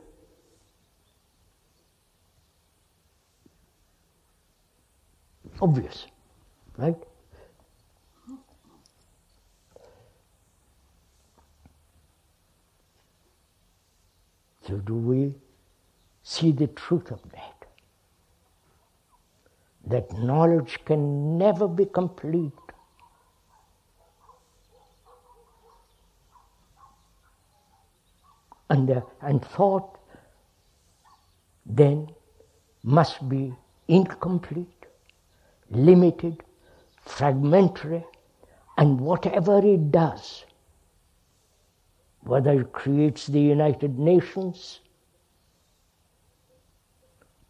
Obvious, 5.63 6.07
right? 6.77 6.97
So, 14.69 14.77
do 14.77 14.95
we 14.95 15.35
see 16.23 16.53
the 16.53 16.67
truth 16.67 17.11
of 17.11 17.23
that? 17.33 17.56
That 19.87 20.13
knowledge 20.19 20.81
can 20.85 21.39
never 21.39 21.69
be 21.69 21.85
complete. 21.87 22.53
And, 28.69 28.91
uh, 28.91 29.01
and 29.23 29.45
thought 29.45 29.97
then 31.65 32.09
must 32.83 33.29
be 33.29 33.55
incomplete, 33.89 34.87
limited, 35.71 36.43
fragmentary, 37.01 38.05
and 38.77 39.01
whatever 39.01 39.59
it 39.59 39.91
does, 39.91 40.45
whether 42.23 42.61
it 42.61 42.73
creates 42.73 43.27
the 43.27 43.41
United 43.41 43.99
Nations 43.99 44.81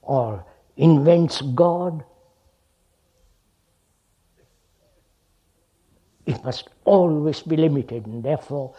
or 0.03 0.45
invents 0.77 1.41
God, 1.41 2.05
it 6.27 6.45
must 6.45 6.69
always 6.85 7.41
be 7.43 7.57
limited, 7.57 8.07
and 8.07 8.23
therefore, 8.23 8.75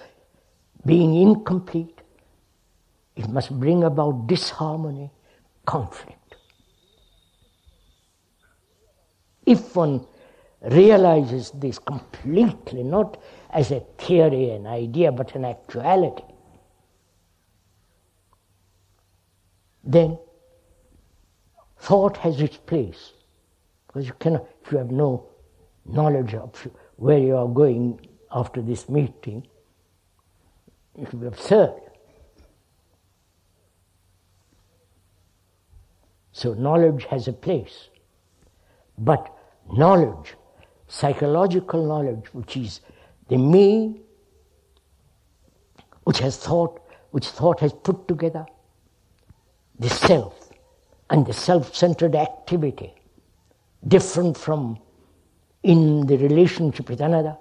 being 0.85 1.15
incomplete, 1.15 2.01
it 3.15 3.29
must 3.29 3.57
bring 3.57 3.83
about 3.83 4.27
disharmony, 4.27 5.09
conflict. 5.65 6.35
If 9.45 9.75
one 9.75 10.05
realizes 10.61 11.51
this 11.51 11.79
completely, 11.79 12.83
not 12.83 13.17
as 13.49 13.71
a 13.71 13.79
theory, 13.97 14.49
an 14.51 14.67
idea, 14.67 15.11
but 15.11 15.33
an 15.35 15.45
actuality, 15.45 16.23
then 19.83 20.19
thought 21.79 22.17
has 22.17 22.41
its 22.41 22.57
place. 22.57 23.13
Because 23.87 24.05
you 24.05 24.13
cannot, 24.19 24.45
if 24.63 24.71
you 24.71 24.77
have 24.79 24.91
no 24.91 25.29
knowledge 25.85 26.33
of 26.33 26.53
where 26.97 27.17
you 27.17 27.35
are 27.35 27.47
going 27.47 27.99
after 28.31 28.61
this 28.61 28.89
meeting, 28.89 29.47
it 30.95 31.11
will 31.13 31.19
be 31.21 31.27
absurd. 31.27 31.79
So 36.31 36.53
knowledge 36.53 37.05
has 37.05 37.27
a 37.27 37.33
place. 37.33 37.89
But 38.97 39.33
knowledge, 39.71 40.35
psychological 40.87 41.85
knowledge, 41.87 42.25
which 42.33 42.57
is 42.57 42.81
the 43.27 43.37
me, 43.37 44.01
which 46.03 46.19
has 46.19 46.37
thought, 46.37 46.81
which 47.11 47.27
thought 47.27 47.59
has 47.59 47.73
put 47.73 48.07
together, 48.07 48.45
the 49.79 49.89
self, 49.89 50.49
and 51.09 51.25
the 51.25 51.33
self-centered 51.33 52.15
activity, 52.15 52.93
different 53.87 54.37
from 54.37 54.79
in 55.63 56.05
the 56.05 56.17
relationship 56.17 56.89
with 56.89 57.01
another, 57.01 57.37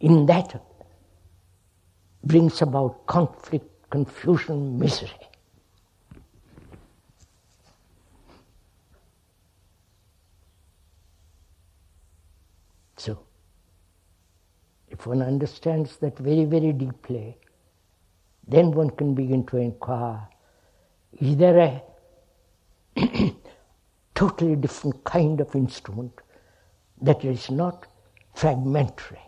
in 0.00 0.26
that 0.26 0.60
brings 2.24 2.62
about 2.62 3.06
conflict, 3.06 3.66
confusion, 3.90 4.78
misery. 4.78 5.10
So, 12.96 13.18
if 14.88 15.06
one 15.06 15.22
understands 15.22 15.96
that 15.98 16.18
very, 16.18 16.44
very 16.44 16.72
deeply, 16.72 17.36
then 18.46 18.70
one 18.72 18.90
can 18.90 19.14
begin 19.14 19.44
to 19.46 19.56
inquire 19.56 20.28
is 21.20 21.36
there 21.36 21.58
a 21.58 21.82
totally 24.14 24.56
different 24.56 25.04
kind 25.04 25.40
of 25.40 25.54
instrument 25.54 26.21
that 27.02 27.24
is 27.24 27.50
not 27.50 27.86
fragmentary, 28.34 29.20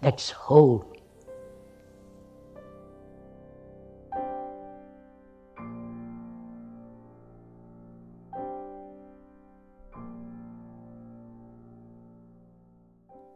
that's 0.00 0.30
whole? 0.30 0.90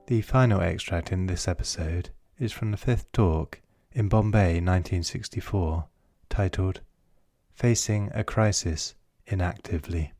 The 0.06 0.22
final 0.22 0.62
extract 0.62 1.12
in 1.12 1.26
this 1.26 1.46
episode 1.46 2.08
is 2.38 2.50
from 2.50 2.70
the 2.70 2.78
fifth 2.78 3.12
talk 3.12 3.60
in 3.92 4.08
Bombay 4.08 4.54
1964, 4.54 5.84
titled 6.30 6.80
Facing 7.52 8.10
a 8.14 8.24
Crisis 8.24 8.94
Inactively. 9.26 10.12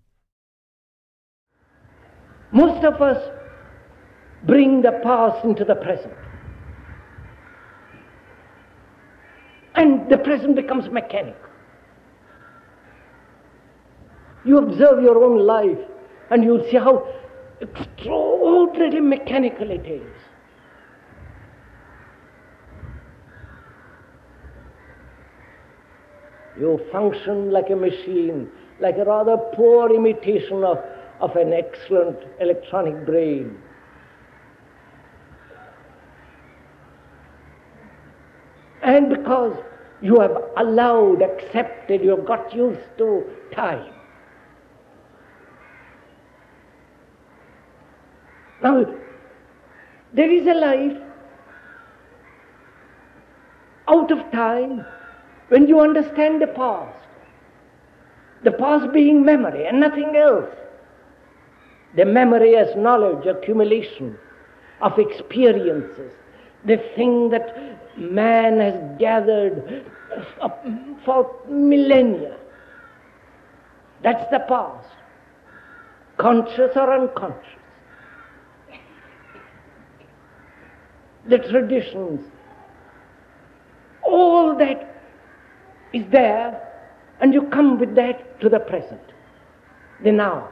Most 2.52 2.84
of 2.84 3.00
us 3.02 3.22
bring 4.44 4.82
the 4.82 5.00
past 5.02 5.44
into 5.44 5.64
the 5.64 5.74
present. 5.74 6.14
And 9.74 10.10
the 10.10 10.18
present 10.18 10.56
becomes 10.56 10.90
mechanical. 10.90 11.48
You 14.44 14.58
observe 14.58 15.02
your 15.02 15.22
own 15.22 15.46
life 15.46 15.78
and 16.30 16.42
you'll 16.42 16.64
see 16.70 16.76
how 16.76 17.06
extraordinarily 17.60 19.00
mechanical 19.00 19.70
it 19.70 19.86
is. 19.86 20.14
You 26.58 26.80
function 26.90 27.50
like 27.50 27.70
a 27.70 27.76
machine, 27.76 28.48
like 28.80 28.96
a 28.96 29.04
rather 29.04 29.36
poor 29.54 29.94
imitation 29.94 30.64
of, 30.64 30.78
of 31.20 31.36
an 31.36 31.52
excellent 31.52 32.18
electronic 32.40 33.04
brain. 33.04 33.60
And 38.82 39.08
because 39.08 39.56
you 40.00 40.20
have 40.20 40.36
allowed, 40.56 41.22
accepted, 41.22 42.02
you 42.02 42.10
have 42.10 42.26
got 42.26 42.54
used 42.54 42.80
to 42.98 43.24
time. 43.52 43.92
Now, 48.62 48.84
there 50.12 50.30
is 50.30 50.46
a 50.46 50.54
life 50.54 50.96
out 53.88 54.10
of 54.10 54.30
time 54.32 54.84
when 55.48 55.66
you 55.66 55.80
understand 55.80 56.42
the 56.42 56.46
past. 56.46 56.98
The 58.44 58.52
past 58.52 58.92
being 58.92 59.24
memory 59.24 59.66
and 59.66 59.80
nothing 59.80 60.14
else. 60.16 60.54
The 61.96 62.04
memory 62.04 62.56
as 62.56 62.74
knowledge, 62.76 63.26
accumulation 63.26 64.18
of 64.80 64.98
experiences, 64.98 66.12
the 66.64 66.76
thing 66.94 67.30
that 67.30 67.98
man 67.98 68.60
has 68.60 68.98
gathered 68.98 69.84
for 71.04 71.34
millennia. 71.48 72.36
That's 74.02 74.30
the 74.30 74.40
past, 74.40 74.88
conscious 76.18 76.70
or 76.76 76.92
unconscious. 77.00 77.44
The 81.28 81.38
traditions, 81.38 82.20
all 84.02 84.56
that 84.56 85.02
is 85.92 86.04
there, 86.10 86.64
and 87.20 87.34
you 87.34 87.42
come 87.48 87.78
with 87.78 87.94
that 87.96 88.40
to 88.40 88.48
the 88.48 88.60
present, 88.60 89.00
the 90.04 90.12
now. 90.12 90.48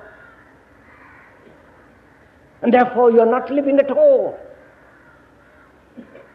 And 2.62 2.72
therefore, 2.72 3.11
you 3.11 3.20
are 3.20 3.30
not 3.30 3.50
living 3.50 3.78
at 3.78 3.90
all. 3.90 4.38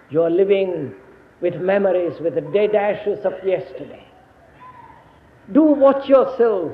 You 0.09 0.23
are 0.23 0.29
living 0.29 0.93
with 1.41 1.55
memories, 1.55 2.19
with 2.19 2.35
the 2.35 2.41
dead 2.41 2.75
ashes 2.75 3.25
of 3.25 3.33
yesterday. 3.45 4.05
Do 5.51 5.63
watch 5.63 6.07
yourself. 6.07 6.73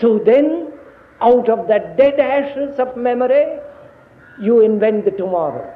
So 0.00 0.18
then, 0.18 0.72
out 1.20 1.48
of 1.48 1.68
that 1.68 1.96
dead 1.96 2.20
ashes 2.20 2.78
of 2.78 2.96
memory, 2.96 3.58
you 4.40 4.60
invent 4.60 5.04
the 5.04 5.10
tomorrow. 5.12 5.72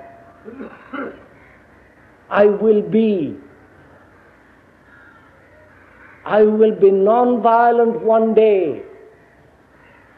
I 2.29 2.47
will 2.47 2.83
be. 2.83 3.37
I 6.25 6.43
will 6.43 6.75
be 6.75 6.91
non-violent 6.91 8.03
one 8.03 8.35
day. 8.35 8.83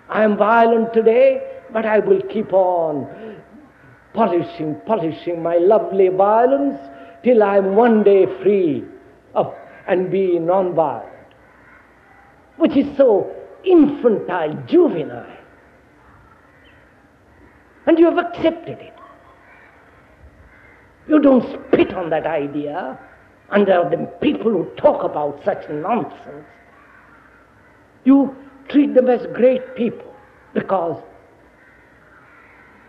I 0.09 0.25
am 0.25 0.39
violent 0.39 0.95
today, 0.95 1.58
but 1.73 1.87
I 1.87 1.99
will 1.99 2.23
keep 2.23 2.53
on 2.53 3.37
polishing, 4.15 4.81
polishing 4.87 5.43
my 5.43 5.57
lovely 5.57 6.09
violence 6.09 6.79
till 7.23 7.43
I'm 7.43 7.77
one 7.77 8.03
day 8.03 8.27
free 8.43 8.85
of 9.35 9.55
and 9.87 10.11
be 10.11 10.39
non-violent, 10.39 11.09
which 12.57 12.77
is 12.77 12.97
so 12.97 13.35
infantile, 13.65 14.55
juvenile. 14.67 15.37
And 17.87 17.99
you 17.99 18.05
have 18.07 18.19
accepted 18.19 18.79
it. 18.79 18.95
You 21.09 21.21
don't 21.21 21.43
spit 21.43 21.95
on 21.95 22.11
that 22.11 22.27
idea 22.27 22.99
under 23.51 23.89
the 23.91 24.05
people 24.21 24.51
who 24.51 24.71
talk 24.77 25.05
about 25.05 25.43
such 25.43 25.69
nonsense. 25.71 26.45
You 28.05 28.37
treat 28.69 28.95
them 28.95 29.09
as 29.09 29.27
great 29.35 29.75
people 29.75 30.15
because 30.53 31.03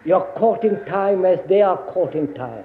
you're 0.09 0.33
caught 0.39 0.63
in 0.63 0.83
time 0.85 1.23
as 1.23 1.37
they 1.47 1.61
are 1.61 1.77
caught 1.93 2.15
in 2.15 2.33
time. 2.33 2.63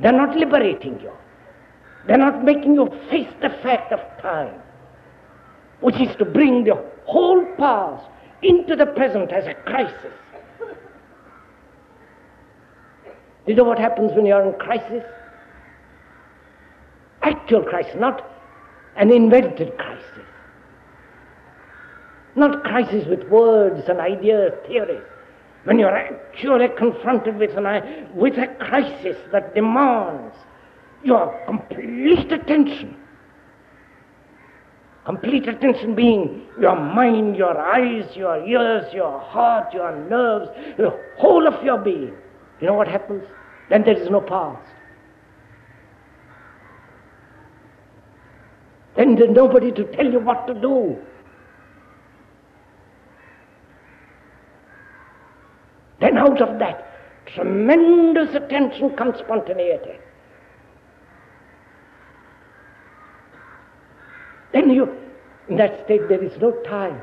They're 0.00 0.12
not 0.12 0.34
liberating 0.34 0.98
you. 0.98 1.12
They're 2.06 2.16
not 2.16 2.42
making 2.42 2.74
you 2.74 2.88
face 3.10 3.28
the 3.42 3.50
fact 3.62 3.92
of 3.92 4.00
time, 4.22 4.54
which 5.80 5.96
is 6.00 6.16
to 6.16 6.24
bring 6.24 6.64
the 6.64 6.82
whole 7.04 7.44
past 7.58 8.06
into 8.42 8.74
the 8.74 8.86
present 8.86 9.30
as 9.30 9.46
a 9.46 9.52
crisis. 9.52 10.14
You 13.46 13.56
know 13.56 13.64
what 13.64 13.78
happens 13.78 14.12
when 14.16 14.24
you're 14.24 14.42
in 14.42 14.58
crisis? 14.58 15.04
Actual 17.20 17.62
crisis, 17.62 17.94
not 17.98 18.26
an 18.96 19.12
invented 19.12 19.76
crisis. 19.76 20.24
Not 22.36 22.64
crisis 22.64 23.06
with 23.06 23.28
words 23.28 23.88
and 23.88 24.00
ideas, 24.00 24.52
theories. 24.66 25.02
When 25.64 25.78
you're 25.78 25.96
actually 25.96 26.68
confronted 26.76 27.36
with, 27.36 27.56
an, 27.56 28.08
with 28.14 28.34
a 28.36 28.48
crisis 28.58 29.16
that 29.32 29.54
demands 29.54 30.34
your 31.02 31.40
complete 31.46 32.30
attention. 32.32 32.96
Complete 35.04 35.48
attention 35.48 35.94
being 35.94 36.46
your 36.58 36.76
mind, 36.76 37.36
your 37.36 37.58
eyes, 37.58 38.04
your 38.16 38.44
ears, 38.46 38.92
your 38.92 39.20
heart, 39.20 39.72
your 39.72 39.94
nerves, 40.08 40.48
the 40.78 40.98
whole 41.18 41.46
of 41.46 41.62
your 41.62 41.78
being. 41.78 42.14
You 42.60 42.66
know 42.66 42.74
what 42.74 42.88
happens? 42.88 43.24
Then 43.68 43.82
there 43.84 43.96
is 43.96 44.08
no 44.10 44.20
past. 44.20 44.66
Then 48.96 49.16
there's 49.16 49.30
nobody 49.30 49.72
to 49.72 49.84
tell 49.96 50.10
you 50.10 50.20
what 50.20 50.46
to 50.46 50.54
do. 50.54 50.96
Then 56.00 56.18
out 56.18 56.40
of 56.42 56.58
that 56.58 56.90
tremendous 57.26 58.34
attention 58.34 58.96
comes 58.96 59.18
spontaneity. 59.18 59.98
Then 64.52 64.70
you, 64.70 64.96
in 65.48 65.56
that 65.56 65.84
state, 65.84 66.08
there 66.08 66.22
is 66.22 66.36
no 66.40 66.52
time. 66.62 67.00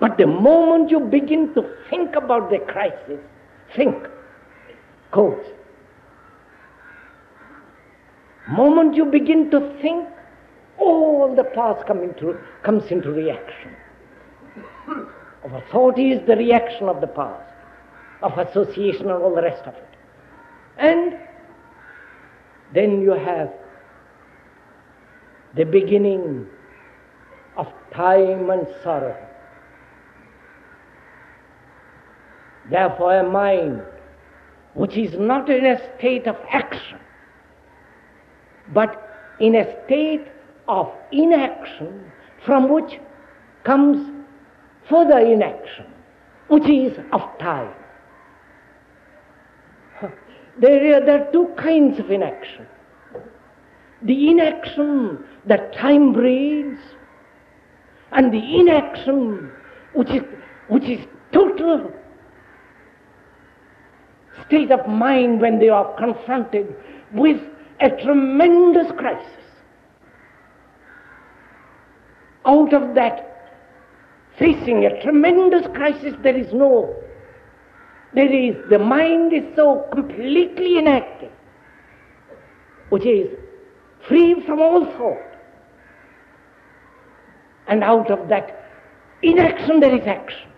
But 0.00 0.18
the 0.18 0.26
moment 0.26 0.90
you 0.90 1.00
begin 1.00 1.54
to 1.54 1.62
think 1.88 2.16
about 2.16 2.50
the 2.50 2.58
crisis, 2.58 3.20
think, 3.76 3.94
quote. 5.10 5.44
Moment 8.48 8.96
you 8.96 9.04
begin 9.04 9.50
to 9.52 9.60
think, 9.80 10.08
all 10.78 11.34
the 11.34 11.44
past 11.44 11.86
come 11.86 12.02
into, 12.02 12.36
comes 12.64 12.90
into 12.90 13.10
reaction. 13.10 13.76
Of 15.44 15.50
thought 15.72 15.98
is 15.98 16.24
the 16.26 16.36
reaction 16.36 16.88
of 16.88 17.00
the 17.00 17.08
past, 17.08 17.42
of 18.22 18.38
association 18.38 19.10
and 19.10 19.22
all 19.22 19.34
the 19.34 19.42
rest 19.42 19.62
of 19.66 19.74
it. 19.74 19.88
And 20.78 21.18
then 22.72 23.02
you 23.02 23.10
have 23.10 23.52
the 25.56 25.64
beginning 25.64 26.46
of 27.56 27.66
time 27.92 28.50
and 28.50 28.66
sorrow. 28.84 29.16
Therefore, 32.70 33.18
a 33.18 33.28
mind 33.28 33.82
which 34.74 34.96
is 34.96 35.14
not 35.18 35.50
in 35.50 35.66
a 35.66 35.78
state 35.98 36.26
of 36.26 36.36
action, 36.50 36.98
but 38.72 39.34
in 39.40 39.56
a 39.56 39.64
state 39.84 40.26
of 40.68 40.90
inaction 41.10 42.10
from 42.46 42.72
which 42.72 42.98
comes 43.64 44.21
further 44.88 45.18
inaction, 45.18 45.86
which 46.48 46.68
is 46.68 46.98
of 47.12 47.20
time. 47.38 47.74
There 50.60 50.96
are, 50.96 51.04
there 51.04 51.26
are 51.26 51.32
two 51.32 51.48
kinds 51.56 51.98
of 51.98 52.10
inaction. 52.10 52.66
The 54.02 54.30
inaction 54.30 55.24
that 55.46 55.72
time 55.74 56.12
breeds, 56.12 56.78
and 58.12 58.32
the 58.32 58.60
inaction 58.60 59.50
which 59.94 60.10
is, 60.10 60.22
which 60.68 60.84
is 60.84 61.06
total 61.32 61.90
state 64.46 64.70
of 64.70 64.86
mind 64.86 65.40
when 65.40 65.58
they 65.58 65.68
are 65.68 65.94
confronted 65.96 66.74
with 67.12 67.40
a 67.80 67.90
tremendous 68.02 68.90
crisis. 68.98 69.28
Out 72.44 72.74
of 72.74 72.94
that, 72.94 73.31
facing 74.42 74.84
a 74.84 75.02
tremendous 75.02 75.64
crisis, 75.74 76.14
there 76.22 76.36
is 76.36 76.52
no, 76.52 76.94
there 78.12 78.32
is, 78.32 78.56
the 78.70 78.78
mind 78.78 79.32
is 79.32 79.44
so 79.54 79.86
completely 79.92 80.78
inactive, 80.78 81.30
which 82.88 83.06
is 83.06 83.28
free 84.08 84.42
from 84.44 84.60
all 84.60 84.84
thought. 84.96 85.28
And 87.68 87.84
out 87.84 88.10
of 88.10 88.28
that 88.28 88.68
inaction, 89.22 89.78
there 89.78 89.94
is 89.94 90.06
action. 90.06 90.50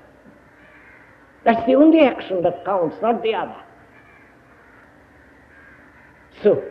That's 1.44 1.64
the 1.66 1.74
only 1.74 2.00
action 2.00 2.42
that 2.42 2.64
counts, 2.64 2.96
not 3.02 3.22
the 3.22 3.34
other. 3.34 3.62
So, 6.42 6.64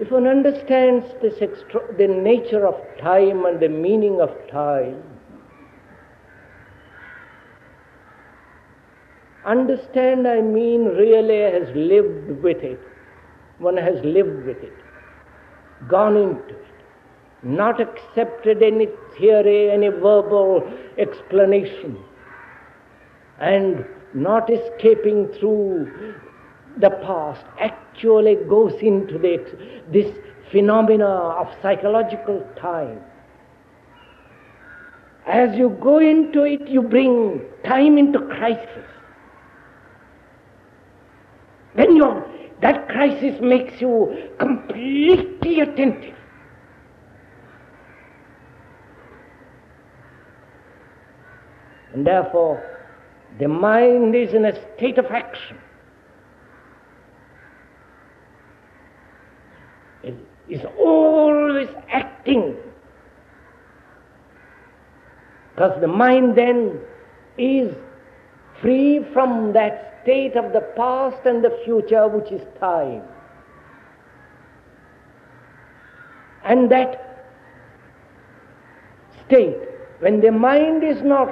if 0.00 0.10
one 0.12 0.26
understands 0.26 1.06
this 1.20 1.42
extra- 1.42 1.94
the 1.96 2.06
nature 2.06 2.66
of 2.66 2.76
time 2.98 3.46
and 3.46 3.58
the 3.58 3.68
meaning 3.68 4.20
of 4.20 4.30
time, 4.48 5.02
understand 9.44 10.28
I 10.28 10.40
mean 10.40 10.84
really 10.84 11.40
has 11.40 11.74
lived 11.74 12.42
with 12.42 12.58
it. 12.58 12.80
One 13.58 13.76
has 13.76 14.04
lived 14.04 14.46
with 14.46 14.62
it, 14.62 14.76
gone 15.88 16.16
into 16.16 16.54
it, 16.54 16.64
not 17.42 17.80
accepted 17.80 18.62
any 18.62 18.88
theory, 19.16 19.70
any 19.70 19.88
verbal 19.88 20.62
explanation, 20.96 21.98
and 23.40 23.84
not 24.14 24.48
escaping 24.48 25.26
through 25.32 26.14
the 26.76 26.90
past, 26.90 27.44
actually 27.98 28.36
goes 28.48 28.74
into 28.80 29.18
the, 29.18 29.38
this 29.92 30.14
phenomena 30.52 31.04
of 31.06 31.48
psychological 31.62 32.46
time. 32.60 33.00
As 35.26 35.56
you 35.56 35.76
go 35.82 35.98
into 35.98 36.44
it, 36.44 36.68
you 36.68 36.82
bring 36.82 37.42
time 37.64 37.98
into 37.98 38.20
crisis. 38.20 38.86
Then 41.76 41.96
you 41.96 42.24
that 42.60 42.88
crisis 42.88 43.40
makes 43.40 43.80
you 43.80 44.30
completely 44.40 45.60
attentive. 45.60 46.16
And 51.92 52.04
therefore, 52.04 52.60
the 53.38 53.46
mind 53.46 54.16
is 54.16 54.34
in 54.34 54.44
a 54.44 54.76
state 54.76 54.98
of 54.98 55.06
action. 55.06 55.58
It 60.02 60.14
is 60.48 60.64
always 60.78 61.68
acting. 61.90 62.56
Because 65.54 65.80
the 65.80 65.88
mind 65.88 66.36
then 66.36 66.80
is 67.36 67.74
free 68.60 69.04
from 69.12 69.52
that 69.52 70.00
state 70.02 70.36
of 70.36 70.52
the 70.52 70.60
past 70.76 71.26
and 71.26 71.44
the 71.44 71.58
future, 71.64 72.08
which 72.08 72.30
is 72.32 72.42
time. 72.60 73.02
And 76.44 76.70
that 76.70 77.26
state, 79.26 79.58
when 79.98 80.20
the 80.20 80.30
mind 80.30 80.82
is 80.82 81.02
not 81.02 81.28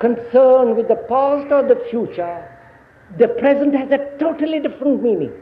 concerned 0.00 0.76
with 0.76 0.88
the 0.88 1.04
past 1.08 1.52
or 1.52 1.62
the 1.62 1.80
future, 1.90 2.48
the 3.18 3.28
present 3.28 3.74
has 3.74 3.90
a 3.90 4.18
totally 4.18 4.58
different 4.58 5.02
meaning. 5.02 5.32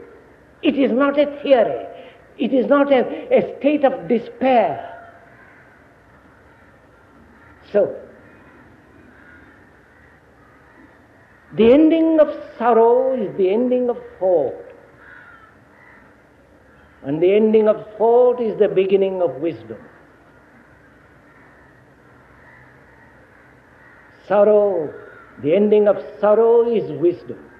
It 0.61 0.77
is 0.77 0.91
not 0.91 1.17
a 1.17 1.25
theory. 1.41 1.87
It 2.37 2.53
is 2.53 2.67
not 2.67 2.91
a, 2.91 3.01
a 3.33 3.57
state 3.59 3.83
of 3.83 4.07
despair. 4.07 4.87
So, 7.71 7.95
the 11.55 11.71
ending 11.71 12.19
of 12.19 12.27
sorrow 12.57 13.13
is 13.13 13.35
the 13.37 13.51
ending 13.51 13.89
of 13.89 13.97
thought. 14.19 14.55
And 17.03 17.21
the 17.21 17.33
ending 17.33 17.67
of 17.67 17.85
thought 17.97 18.41
is 18.41 18.57
the 18.59 18.67
beginning 18.67 19.21
of 19.21 19.35
wisdom. 19.35 19.77
sorrow, 24.31 24.93
the 25.43 25.53
ending 25.53 25.89
of 25.89 25.97
sorrow 26.21 26.73
is 26.73 26.89
wisdom. 27.01 27.50